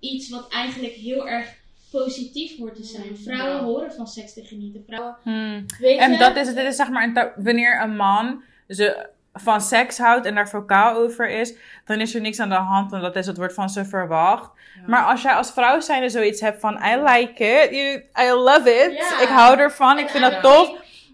[0.00, 1.54] iets wat eigenlijk heel erg
[1.90, 3.16] positief wordt te zijn?
[3.16, 3.62] Vrouwen Ja.
[3.62, 4.84] horen van seks te genieten.
[4.86, 5.66] Vrouwen, Hmm.
[5.98, 6.56] En dat is het.
[6.56, 10.96] Dit is zeg maar een wanneer een man ze van seks houdt en daar vocaal
[10.96, 12.92] over is, dan is er niks aan de hand.
[12.92, 14.50] En dat is het wordt van ze verwacht.
[14.86, 18.70] Maar als jij als vrouw zijnde zoiets hebt van I like it, you, I love
[18.70, 20.70] it, ik hou ervan, ik En vind dat tof.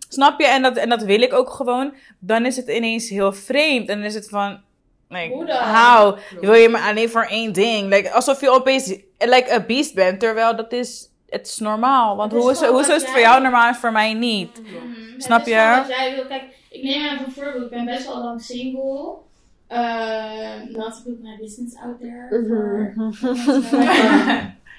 [0.09, 0.47] Snap je?
[0.47, 1.95] En dat, en dat wil ik ook gewoon.
[2.19, 3.89] Dan is het ineens heel vreemd.
[3.89, 4.61] En dan is het van,
[5.09, 6.19] like, Hoe how?
[6.41, 7.89] Wil je me alleen voor één ding?
[7.89, 10.21] Like, alsof je opeens like a beast bent.
[10.21, 12.17] Terwijl dat is, het is normaal.
[12.17, 14.63] Want Het is hoe is, het voor jou normaal en voor mij niet?
[15.19, 15.51] Snap je?
[15.51, 16.27] jij wil.
[16.27, 16.43] Kijk,
[16.73, 17.65] ik neem even een voorbeeld.
[17.65, 19.17] Ik ben best wel lang single.
[19.71, 22.39] Uh, not to put my business out there.
[22.41, 23.11] Mhm.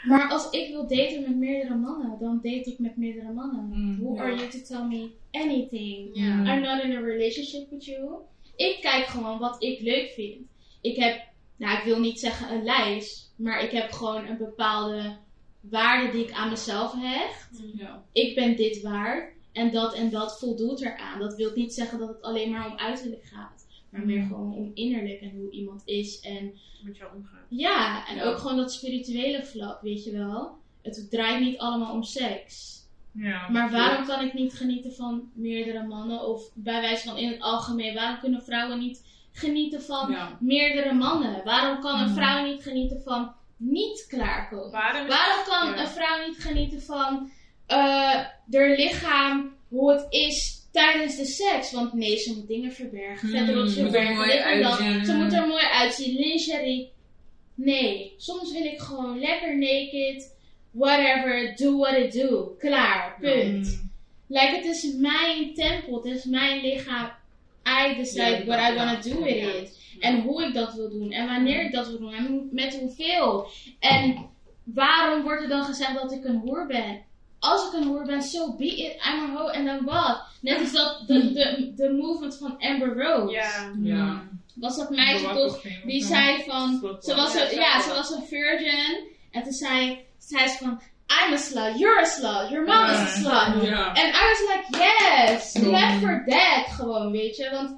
[0.09, 3.69] maar als ik wil daten met meerdere mannen, dan date ik met meerdere mannen.
[3.73, 6.15] Mm, Who are you to tell me anything?
[6.15, 8.09] I'm not in a relationship with you.
[8.55, 10.37] Ik kijk gewoon wat ik leuk vind.
[10.81, 11.21] Ik heb,
[11.57, 15.15] nou ik wil niet zeggen een lijst, maar ik heb gewoon een bepaalde
[15.69, 18.03] waarde die ik aan mezelf hecht Ja.
[18.11, 21.19] ik ben dit waard en dat en dat voldoet eraan.
[21.19, 24.71] Dat wil niet zeggen dat het alleen maar om uiterlijk gaat, maar meer gewoon om
[24.73, 26.19] innerlijk en hoe iemand is.
[26.19, 27.39] En Met jou omgaan.
[27.49, 28.23] ja, en Ja.
[28.23, 30.57] ook gewoon dat spirituele vlak, weet je wel.
[30.81, 32.81] Het draait niet allemaal om seks.
[33.11, 33.49] Ja.
[33.49, 36.27] Maar waarom kan ik niet genieten van meerdere mannen?
[36.27, 40.37] Of bij wijze van in het algemeen, waarom kunnen vrouwen niet genieten van Ja.
[40.39, 41.43] meerdere mannen?
[41.43, 42.13] Waarom kan een Mhm.
[42.15, 44.71] vrouw niet genieten van niet klaarkomen?
[44.71, 45.07] Waarom?
[45.07, 47.31] Waarom kan een vrouw niet genieten van
[47.67, 51.71] haar lichaam, hoe het is tijdens de seks?
[51.71, 55.05] Want nee, ze moet dingen verbergen, Hmm, vetrotjes moet er verbergen, mooi uitzien.
[55.05, 56.91] Ze moet er mooi uitzien, lingerie.
[57.55, 60.35] Nee, soms wil ik gewoon lekker naked,
[60.71, 62.55] whatever, do what I do.
[62.59, 63.81] Klaar, punt.
[64.27, 67.11] Like, het is mijn tempel, het is mijn lichaam.
[67.67, 69.79] I decide what I want to do with it.
[69.99, 71.11] En hoe ik dat wil doen.
[71.11, 72.13] En wanneer ik dat wil doen.
[72.13, 73.47] En met hoeveel.
[73.79, 74.29] En
[74.63, 77.01] waarom wordt er dan gezegd dat ik een hoer ben?
[77.43, 78.93] Als ik een hoer ben, so be it.
[79.05, 80.21] I'm a hoe en dan wat?
[80.41, 83.31] Net als dat de, de, de movement van Amber Rose.
[83.33, 83.71] Ja.
[83.81, 84.23] Ja.
[84.55, 89.07] Was dat meisje toch die zei van, ze was, een, ja, ze was een virgin.
[89.31, 90.81] En toen zei, zei ze van,
[91.25, 93.63] I'm a slut, you're a slut, your mom is a slut.
[93.63, 93.93] Ja.
[93.93, 97.49] En I was like, yes, clap for that gewoon, weet je.
[97.51, 97.75] Want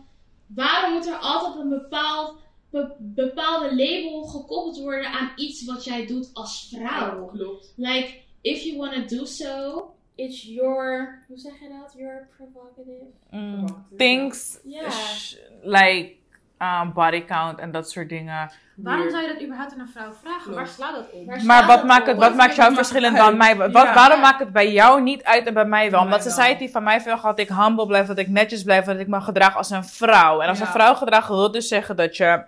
[0.48, 2.38] waarom moet er altijd een bepaald,
[2.70, 7.26] be- bepaalde label gekoppeld worden aan iets wat jij doet als vrouw?
[7.26, 7.74] Klopt.
[7.76, 8.24] Like,
[8.54, 9.84] if you want to do so,
[10.16, 11.94] it's your, hoe zeg je dat?
[11.98, 13.06] Your prerogative.
[13.32, 14.90] Mm, things Ja.
[14.90, 16.14] sh- like
[16.60, 18.52] um, body count en dat soort dingen.
[18.76, 20.54] Waarom zou je dat überhaupt aan een vrouw vragen?
[20.54, 21.44] Waar slaat dat op?
[21.44, 23.56] Maar wat maakt, het, wat maakt jou verschillend dan mij?
[23.56, 23.94] Wat, Ja.
[23.94, 26.02] waarom maakt het bij jou niet uit en bij mij wel?
[26.02, 29.08] Omdat society van mij veel dat ik humble blijf, dat ik netjes blijf, dat ik
[29.08, 30.42] me gedraag als een vrouw.
[30.42, 30.66] En als Ja.
[30.66, 32.44] een vrouw gedraagt, wil dus zeggen dat je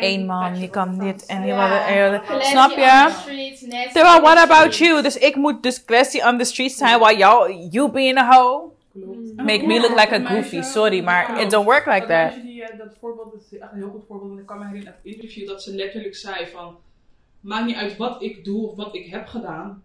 [0.00, 2.22] één man, je kan dit en je Ja.
[2.40, 3.12] Snap je?
[3.66, 5.02] nasty Terwijl, what about you?
[5.02, 8.70] Dus ik moet dus classy on the streets zijn, while jou, you being a hoe,
[9.36, 10.62] make me look like a goofy.
[10.62, 12.32] Sorry, maar it don't work like that.
[12.42, 14.28] die, eh, dat voorbeeld, dat is echt een heel goed voorbeeld.
[14.28, 16.76] Want ik kan me herinneren uit het interview dat ze letterlijk zei van...
[17.40, 19.82] Maakt niet uit wat ik doe of wat ik heb gedaan.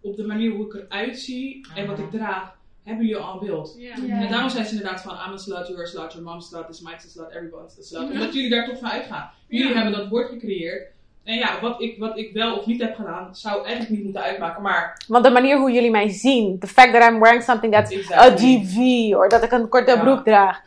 [0.00, 3.46] Op de manier hoe ik eruit zie en wat ik draag, hebben jullie al een
[3.46, 3.74] beeld.
[3.78, 3.94] Ja.
[4.06, 4.20] Ja.
[4.22, 6.66] En daarom zijn ze inderdaad van I'm a slut, you're a slut, your mom's slut,
[6.66, 8.10] this Mike's a slut, everyone's a slut.
[8.10, 9.30] Omdat jullie daar toch van uitgaan.
[9.48, 9.74] Jullie Ja.
[9.74, 10.92] hebben dat woord gecreëerd.
[11.24, 14.22] En ja, wat ik, wat ik wel of niet heb gedaan, zou eigenlijk niet moeten
[14.22, 14.62] uitmaken.
[14.62, 17.92] Maar Want de manier hoe jullie mij zien, the fact that I'm wearing something that's
[17.92, 18.36] a Exactly.
[18.64, 18.76] GV,
[19.16, 20.00] of dat ik een korte Ja.
[20.02, 20.60] broek draag,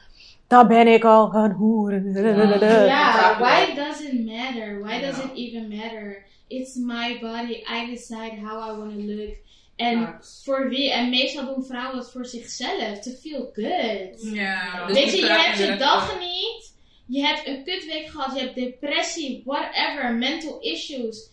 [0.48, 1.94] dan ben ik al een hoer.
[2.02, 4.80] Yeah, why does it matter?
[4.84, 5.24] Why does Ja.
[5.24, 6.24] it even matter?
[6.48, 7.64] It's my body.
[7.82, 9.36] I decide how I want to look.
[9.78, 10.92] En voor wie?
[10.92, 13.00] En meestal doen vrouwen het voor zichzelf.
[13.00, 14.34] To feel good.
[14.34, 16.76] Ja, Weet je, je hebt je dag niet.
[17.06, 18.36] Je hebt een kutweek gehad.
[18.36, 21.30] Je hebt depressie, whatever, mental issues.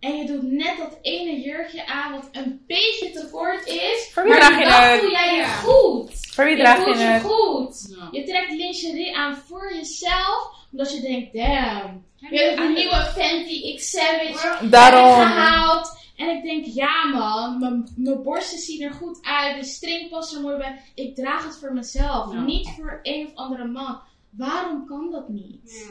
[0.00, 4.10] En je doet net dat ene jurkje aan wat een beetje te kort is.
[4.12, 5.00] Voor wie maar draag je het?
[5.00, 6.10] voel jij je goed.
[6.34, 7.22] Voor wie Je draag je voelt je het?
[7.22, 7.94] goed.
[7.98, 8.08] Ja.
[8.10, 10.56] Je trekt lingerie aan voor jezelf.
[10.72, 12.06] Omdat je denkt, damn.
[12.20, 15.12] Heb Je hebt een nieuwe Fenty X Savage Daarom.
[15.26, 15.96] gehaald.
[16.16, 19.56] En ik denk, ja man, mijn- mijn borsten zien er goed uit.
[19.60, 20.80] De string past er mooi bij.
[20.94, 22.32] Ik draag het voor mezelf.
[22.32, 22.40] Ja.
[22.40, 24.00] Niet voor een of andere man.
[24.30, 25.86] Waarom kan dat niet?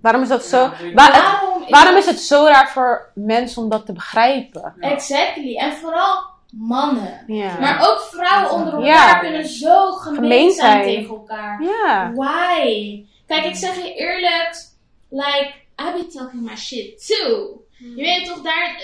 [0.00, 0.56] Waarom is dat zo?
[0.58, 0.70] Ja.
[0.94, 4.74] Waar- Waarom is, waarom is het zo raar voor mensen om dat te begrijpen?
[4.80, 4.90] Ja.
[4.90, 5.56] Exactly.
[5.56, 7.24] En vooral mannen.
[7.26, 7.58] Ja.
[7.60, 9.18] Maar ook vrouwen onder elkaar Ja.
[9.18, 10.84] kunnen zo gemeen, Gemeen zijn zijn.
[10.84, 11.62] tegen elkaar.
[11.62, 12.12] ja.
[12.14, 13.04] Why?
[13.26, 14.66] Kijk, ik zeg je eerlijk,
[15.08, 15.52] like,
[15.82, 17.62] I be talking my shit too.
[17.78, 18.82] Je weet toch, daar,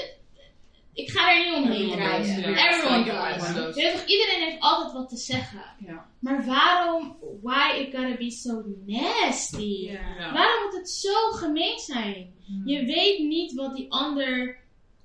[1.02, 3.76] ik ga er niet omheen Everyone does.
[3.76, 5.62] Everyone iedereen heeft altijd wat te zeggen.
[5.86, 6.08] Ja.
[6.18, 9.90] Maar waarom, why it gotta be so nasty?
[9.90, 10.32] Ja.
[10.32, 12.32] Waarom moet het zo gemeen zijn?
[12.64, 14.58] Je weet niet wat die ander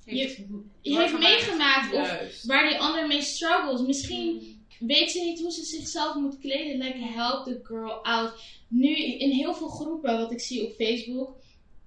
[0.05, 0.41] Heeft-
[0.81, 3.81] je heeft meegemaakt of waar die ander mee struggles.
[3.81, 6.77] Misschien weet ze niet hoe ze zichzelf moet kleden.
[6.77, 8.33] Like, help the girl out.
[8.67, 11.35] Nu, in heel veel groepen, wat ik zie op Facebook,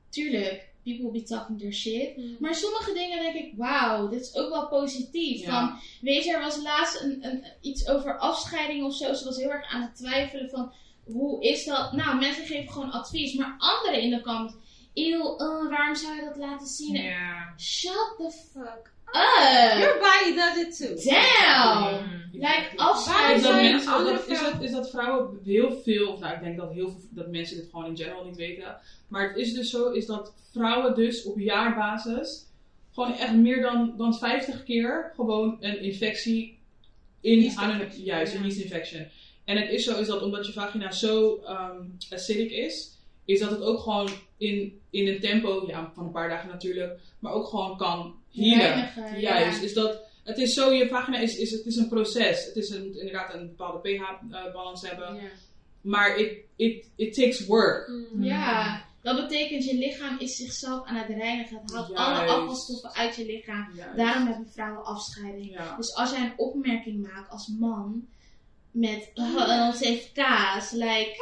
[0.08, 2.40] tuurlijk, people be talking their shit.
[2.40, 5.40] Maar sommige dingen denk ik, wauw, dit is ook wel positief.
[5.40, 5.46] Ja.
[5.46, 9.12] Van, weet je, er was laatst een, een, iets over afscheiding of zo.
[9.14, 10.72] Ze was heel erg aan het twijfelen van,
[11.04, 11.92] hoe is dat?
[11.92, 13.34] Nou, mensen geven gewoon advies.
[13.34, 14.56] Maar anderen in de kant,
[14.94, 17.14] eeuw, eh, waarom zou je dat laten zien?
[17.56, 19.78] Shut the fuck up.
[19.78, 21.10] Your body does it too.
[21.10, 22.04] Damn!
[22.04, 22.18] Mm.
[22.32, 22.70] Like,
[23.34, 26.42] Is dat, mensen, andere dat, is, dat, is dat vrouwen heel veel, of nou ik
[26.42, 28.76] denk dat heel veel dat mensen dit gewoon in general niet weten.
[29.08, 32.46] Maar het is dus zo, is dat vrouwen dus op jaarbasis
[32.92, 36.58] gewoon echt meer dan, dan 50 keer gewoon een infectie
[37.20, 38.38] in Yeast aan infection, juist, ja.
[38.38, 39.06] een yeast infection.
[39.44, 43.50] En het is zo, is dat omdat je vagina zo ehm, acidic is, is dat
[43.50, 47.46] het ook gewoon in, in een tempo, ja, van een paar dagen natuurlijk, maar ook
[47.46, 48.58] gewoon kan healen.
[48.58, 49.60] Reinigen, Juist, ja.
[49.60, 52.44] dus dat, het is zo, je vagina is, is, het is een proces.
[52.44, 55.20] Het is een, inderdaad een bepaalde pH-balans hebben.
[55.80, 57.90] Maar it, it, it takes work.
[58.18, 61.60] Ja, dat betekent je lichaam is zichzelf aan het reinigen.
[61.62, 63.72] Het haalt alle afvalstoffen uit je lichaam.
[63.76, 63.96] Juist.
[63.96, 65.50] Daarom hebben vrouwen afscheiding.
[65.50, 65.76] Ja.
[65.76, 68.06] Dus als jij een opmerking maakt als man
[68.70, 71.16] met ons heeft kaas, like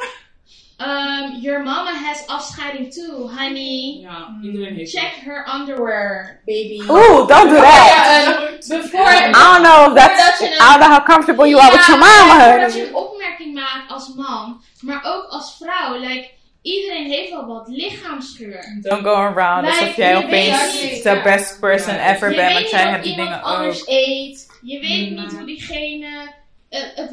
[0.79, 4.01] um, your mama has afscheiding too, honey.
[4.01, 6.81] ja, iedereen heeft Check her underwear, baby.
[6.89, 7.87] Oeh, don't do that.
[7.87, 11.61] Ja, een- before, I don't know if that's, je I don't know how comfortable you
[11.62, 12.51] are with your mama, Ja, honey.
[12.53, 15.99] Voordat je een opmerking maakt als man, maar ook als vrouw.
[15.99, 16.29] Like,
[16.62, 18.79] iedereen heeft wel wat lichaamsgeur.
[18.83, 22.14] Don't go around Like, alsof jij je opeens weet- de best person Ja.
[22.14, 23.89] ever je bent, weet want niet jij wat hebt die iemand dingen anders ook.
[23.89, 24.47] eet.
[24.62, 25.16] Je weet Mm.
[25.20, 26.33] niet hoe diegene...
[26.68, 27.11] eh, het,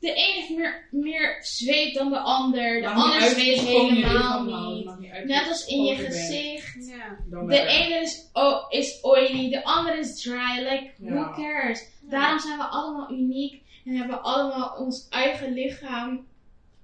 [0.00, 2.80] de een heeft meer, meer zweet dan de ander.
[2.80, 5.24] De ander zweet helemaal niet.
[5.24, 6.86] Net als in je gezicht.
[6.88, 7.18] Ja.
[7.46, 10.56] De ene is, oh, is oily, de andere is dry.
[10.58, 11.32] Like, who Ja.
[11.34, 11.88] cares?
[12.00, 16.26] Daarom zijn we allemaal uniek en hebben we allemaal ons eigen lichaam,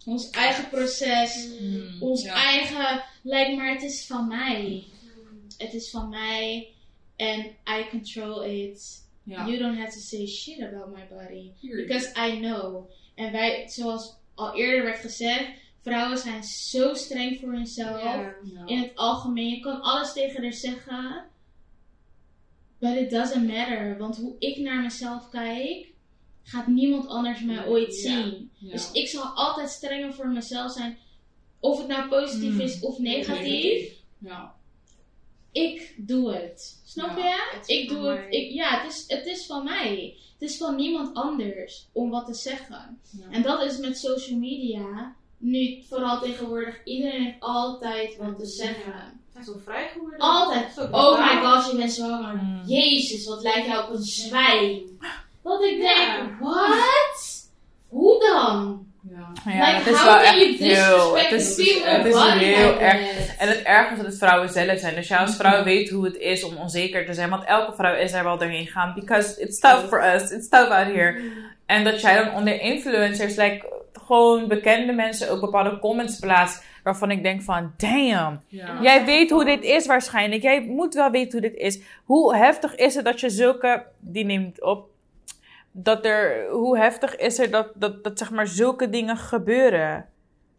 [0.07, 2.35] ons eigen proces, Mm, ons ja.
[2.35, 3.03] eigen.
[3.23, 4.85] Like, maar het is van mij.
[5.59, 6.69] Het is van mij
[7.17, 7.39] en
[7.79, 9.03] I control it.
[9.23, 9.47] Ja.
[9.47, 11.51] You don't have to say shit about my body.
[11.61, 12.91] Because I know.
[13.15, 15.45] En wij, zoals al eerder werd gezegd,
[15.83, 18.35] vrouwen zijn zo streng voor hunzelf Ja.
[18.67, 19.49] In het algemeen.
[19.49, 21.25] Je kan alles tegen haar zeggen.
[22.79, 23.99] But it doesn't matter.
[23.99, 25.87] Want hoe ik naar mezelf kijk,
[26.43, 28.23] gaat niemand anders mij Nee, ooit ja.
[28.23, 28.51] zien.
[28.59, 28.71] Ja.
[28.73, 30.99] Dus ik zal altijd strenger voor mezelf zijn.
[31.61, 32.61] Of het nou positief Mm.
[32.61, 33.39] is of negatief.
[33.45, 33.93] Negatief.
[34.19, 34.55] Ja.
[35.53, 36.83] Ik doe het.
[36.95, 37.25] Snap Ja.
[37.67, 37.75] je?
[37.75, 38.27] Ik doe het.
[38.31, 40.17] Ik, ja, het is, het is van mij.
[40.39, 43.01] Het is van niemand anders om wat te zeggen.
[43.11, 43.25] Ja.
[43.31, 45.15] En dat is met social media.
[45.39, 49.21] Nu, vooral tegenwoordig, iedereen heeft altijd wat te zeggen.
[49.39, 50.19] Is zo vrij geworden.
[50.19, 50.79] Altijd.
[50.93, 52.35] Oh my gosh, je bent zwanger.
[52.35, 52.63] Mm.
[52.67, 54.99] Jezus, wat lijkt jou op een zwijn.
[55.43, 57.49] Dat ik denk, wat?
[57.89, 58.87] Hoe dan?
[59.45, 59.67] Ja.
[59.67, 61.17] Like, het is wel echt heel.
[61.17, 63.01] Het is, het heel erg.
[63.39, 64.95] En het ergste is dat het vrouwen zelf zijn.
[64.95, 67.31] Dus jij als vrouw weet hoe het is om onzeker te zijn.
[67.31, 68.93] Want elke vrouw is er wel doorheen gaan.
[68.95, 70.31] Because it's tough for us.
[70.31, 71.21] It's tough out here.
[71.67, 73.67] En dat jij dan onder influencers, like,
[74.07, 76.65] gewoon bekende mensen ook bepaalde comments plaatst.
[76.83, 78.41] Waarvan ik denk van, damn.
[78.49, 78.79] Ja.
[78.83, 80.43] Jij weet hoe dit is waarschijnlijk.
[80.43, 81.79] Jij moet wel weten hoe dit is.
[82.05, 83.87] Hoe heftig is het dat je zulke...
[84.01, 84.93] Die neemt op.
[85.77, 86.47] Dat er...
[86.51, 90.07] Hoe heftig is het dat, dat, dat zeg maar zulke dingen gebeuren?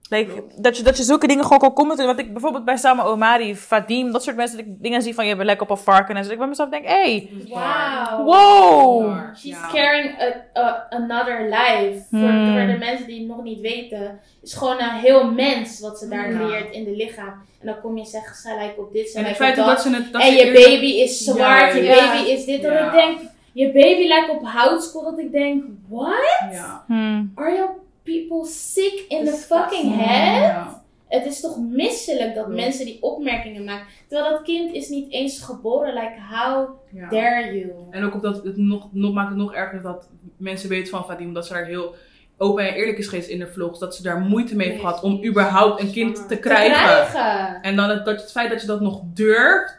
[0.10, 2.06] Like, dat, je, dat je zulke dingen gewoon kan commenten.
[2.06, 5.26] Wat ik bijvoorbeeld bij Sama Omari, Fadim, dat soort mensen, dat ik dingen zie van
[5.28, 6.16] je bent lekker op een varken.
[6.16, 6.32] En zo.
[6.32, 8.24] Ik bij mezelf denk, hey, Wauw.
[8.24, 9.14] wow.
[9.38, 12.02] She's carrying a, a- another life.
[12.10, 12.58] Voor, Hmm.
[12.58, 14.00] voor de mensen die het nog niet weten.
[14.00, 16.38] Het is gewoon een heel mens wat ze daar Ja.
[16.38, 17.34] creëert in de lichaam.
[17.62, 19.78] En dan kom je zeggen, zij lijkt op dit, zij En het lijkt op feit
[19.78, 19.86] dat.
[19.86, 20.14] dat ze het...
[20.14, 21.96] Dat en je baby is zwart, Ja, je ja.
[22.14, 22.62] baby is dit.
[22.62, 22.86] Ja.
[22.86, 23.20] ik denk,
[23.56, 25.04] je baby lijkt op houtskool.
[25.04, 26.48] Dat ik denk, what?
[26.52, 26.84] Ja.
[26.88, 27.32] Hmm.
[27.36, 27.72] Are your
[28.04, 30.42] people sick in the fucking head?
[30.42, 30.84] Ja.
[31.08, 32.54] Het is toch misselijk dat Ja.
[32.54, 33.86] mensen die opmerkingen maken.
[34.08, 35.94] Terwijl dat kind is niet eens geboren.
[35.94, 37.10] Like, how Ja.
[37.10, 37.72] dare you?
[37.92, 41.06] En ook op dat het nog, nog maakt het nog erger dat mensen weten van
[41.06, 41.96] Vadim dat ze daar heel
[42.38, 43.80] open en eerlijk is geweest in de vlogs.
[43.80, 46.72] Dat ze daar moeite mee heeft gehad om überhaupt een kind te Te krijgen.
[47.10, 47.62] krijgen.
[47.62, 49.78] En dan het, dat, het feit dat je dat nog durft.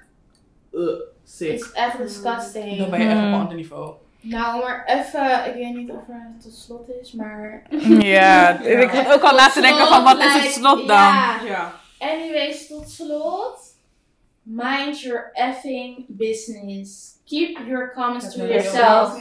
[0.72, 0.88] Uh,
[1.26, 1.52] sick.
[1.52, 2.78] is echt disgusting.
[2.78, 3.32] Dan ben je echt op Hmm.
[3.32, 3.94] een ander niveau.
[4.20, 7.62] Nou, maar even, ik weet niet of er tot slot is, maar...
[8.14, 10.86] Ja, ik zat ook al na te denken van wat is het slot dan?
[10.88, 11.36] Ja.
[11.44, 11.72] Ja.
[11.98, 13.58] Anyways, tot slot.
[14.42, 17.14] Mind your effing business.
[17.24, 19.20] Keep your comments to yourself.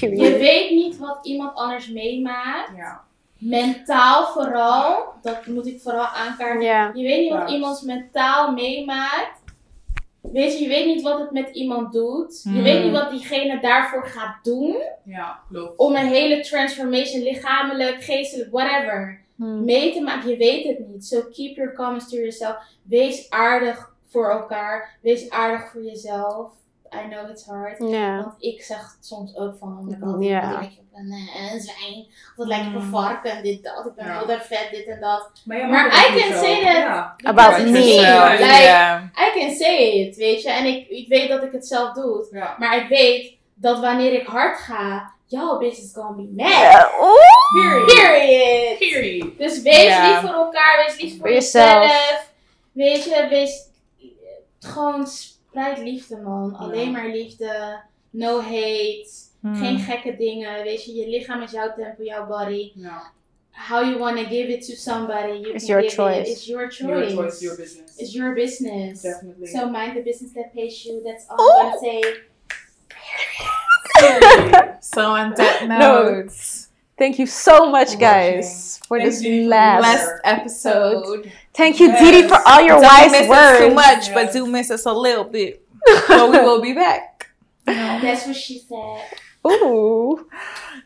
[0.00, 2.70] Je weet niet wat iemand anders meemaakt.
[2.76, 3.00] Ja.
[3.38, 5.12] Mentaal vooral.
[5.22, 6.62] Dat moet ik vooral aankaarten.
[6.66, 6.90] Ja.
[6.94, 7.54] Je weet niet wat Juist.
[7.54, 9.42] iemands mentaal meemaakt.
[10.32, 12.40] Weet je, je weet niet wat het met iemand doet.
[12.44, 12.62] Je Hmm.
[12.62, 14.76] weet niet wat diegene daarvoor gaat doen.
[15.04, 15.78] Ja, klopt.
[15.78, 19.64] Om een hele transformation, lichamelijk, geestelijk, whatever, Hmm.
[19.64, 20.30] mee te maken.
[20.30, 21.04] Je weet het niet.
[21.06, 22.56] So keep your comments to yourself.
[22.82, 24.98] Wees aardig voor elkaar.
[25.02, 26.52] Wees aardig voor jezelf.
[27.04, 27.78] I know it's hard.
[27.78, 28.16] Ja.
[28.16, 30.40] Want ik zeg soms ook van, oh my god, Ja.
[30.50, 32.04] wat lijkt je op een, eh, een zwijn.
[32.06, 33.86] Of wat lijkt op een varken, dit, dat.
[33.86, 34.18] Ik ben Ja.
[34.18, 35.30] heel erg vet, dit en dat.
[35.44, 36.72] Maar, Maar I can say that.
[36.76, 37.14] Ja.
[37.22, 37.78] About me.
[37.84, 38.30] Ja.
[38.30, 38.98] Like, Ja.
[39.02, 40.50] I can say it, weet je.
[40.50, 42.26] En ik, ik weet dat ik het zelf doe.
[42.30, 42.54] Ja.
[42.58, 46.48] Maar ik weet dat wanneer ik hard ga, jouw bitch is gonna be mad.
[46.52, 47.84] Ja, oeh.
[47.86, 48.78] Period.
[48.78, 49.38] Period.
[49.38, 50.08] Dus wees Ja.
[50.08, 52.28] lief voor elkaar, wees lief voor jezelf.
[52.72, 53.68] Weet je, wees
[54.60, 55.06] gewoon
[55.54, 56.54] spreid liefde, man.
[56.56, 57.80] Alleen maar liefde.
[58.10, 59.08] No hate.
[59.40, 59.54] Hmm.
[59.54, 60.62] Geen gekke dingen.
[60.62, 62.72] Weet je, je lichaam is jouw tempo, jouw body.
[62.74, 63.02] Ja.
[63.50, 66.18] How you wanna give it to somebody, you It's can your give choice.
[66.18, 66.28] it.
[66.28, 67.12] It's your choice.
[67.12, 67.96] Your choice, your business.
[67.98, 69.02] It's your business.
[69.02, 69.46] Definitely.
[69.46, 71.02] So mind the business that pays you.
[71.04, 72.02] That's all I'm gonna say.
[74.80, 75.78] So on that No.
[75.78, 76.63] note,
[76.96, 79.82] Thank you so much, For guys, for Thank this you last.
[79.82, 81.30] last episode.
[81.52, 82.00] Thank you, Yes.
[82.00, 83.58] Didi, for all your Don't wise miss us words.
[83.60, 85.60] too much, but do miss us a little bit.
[86.08, 87.28] But we will be back.
[87.66, 87.74] No.
[88.02, 89.02] That's what she said.
[89.46, 90.28] Ooh.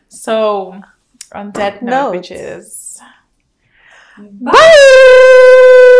[0.09, 0.81] So
[1.31, 2.23] on that note, Note.
[2.23, 2.99] bitches.
[4.17, 5.95] Bye.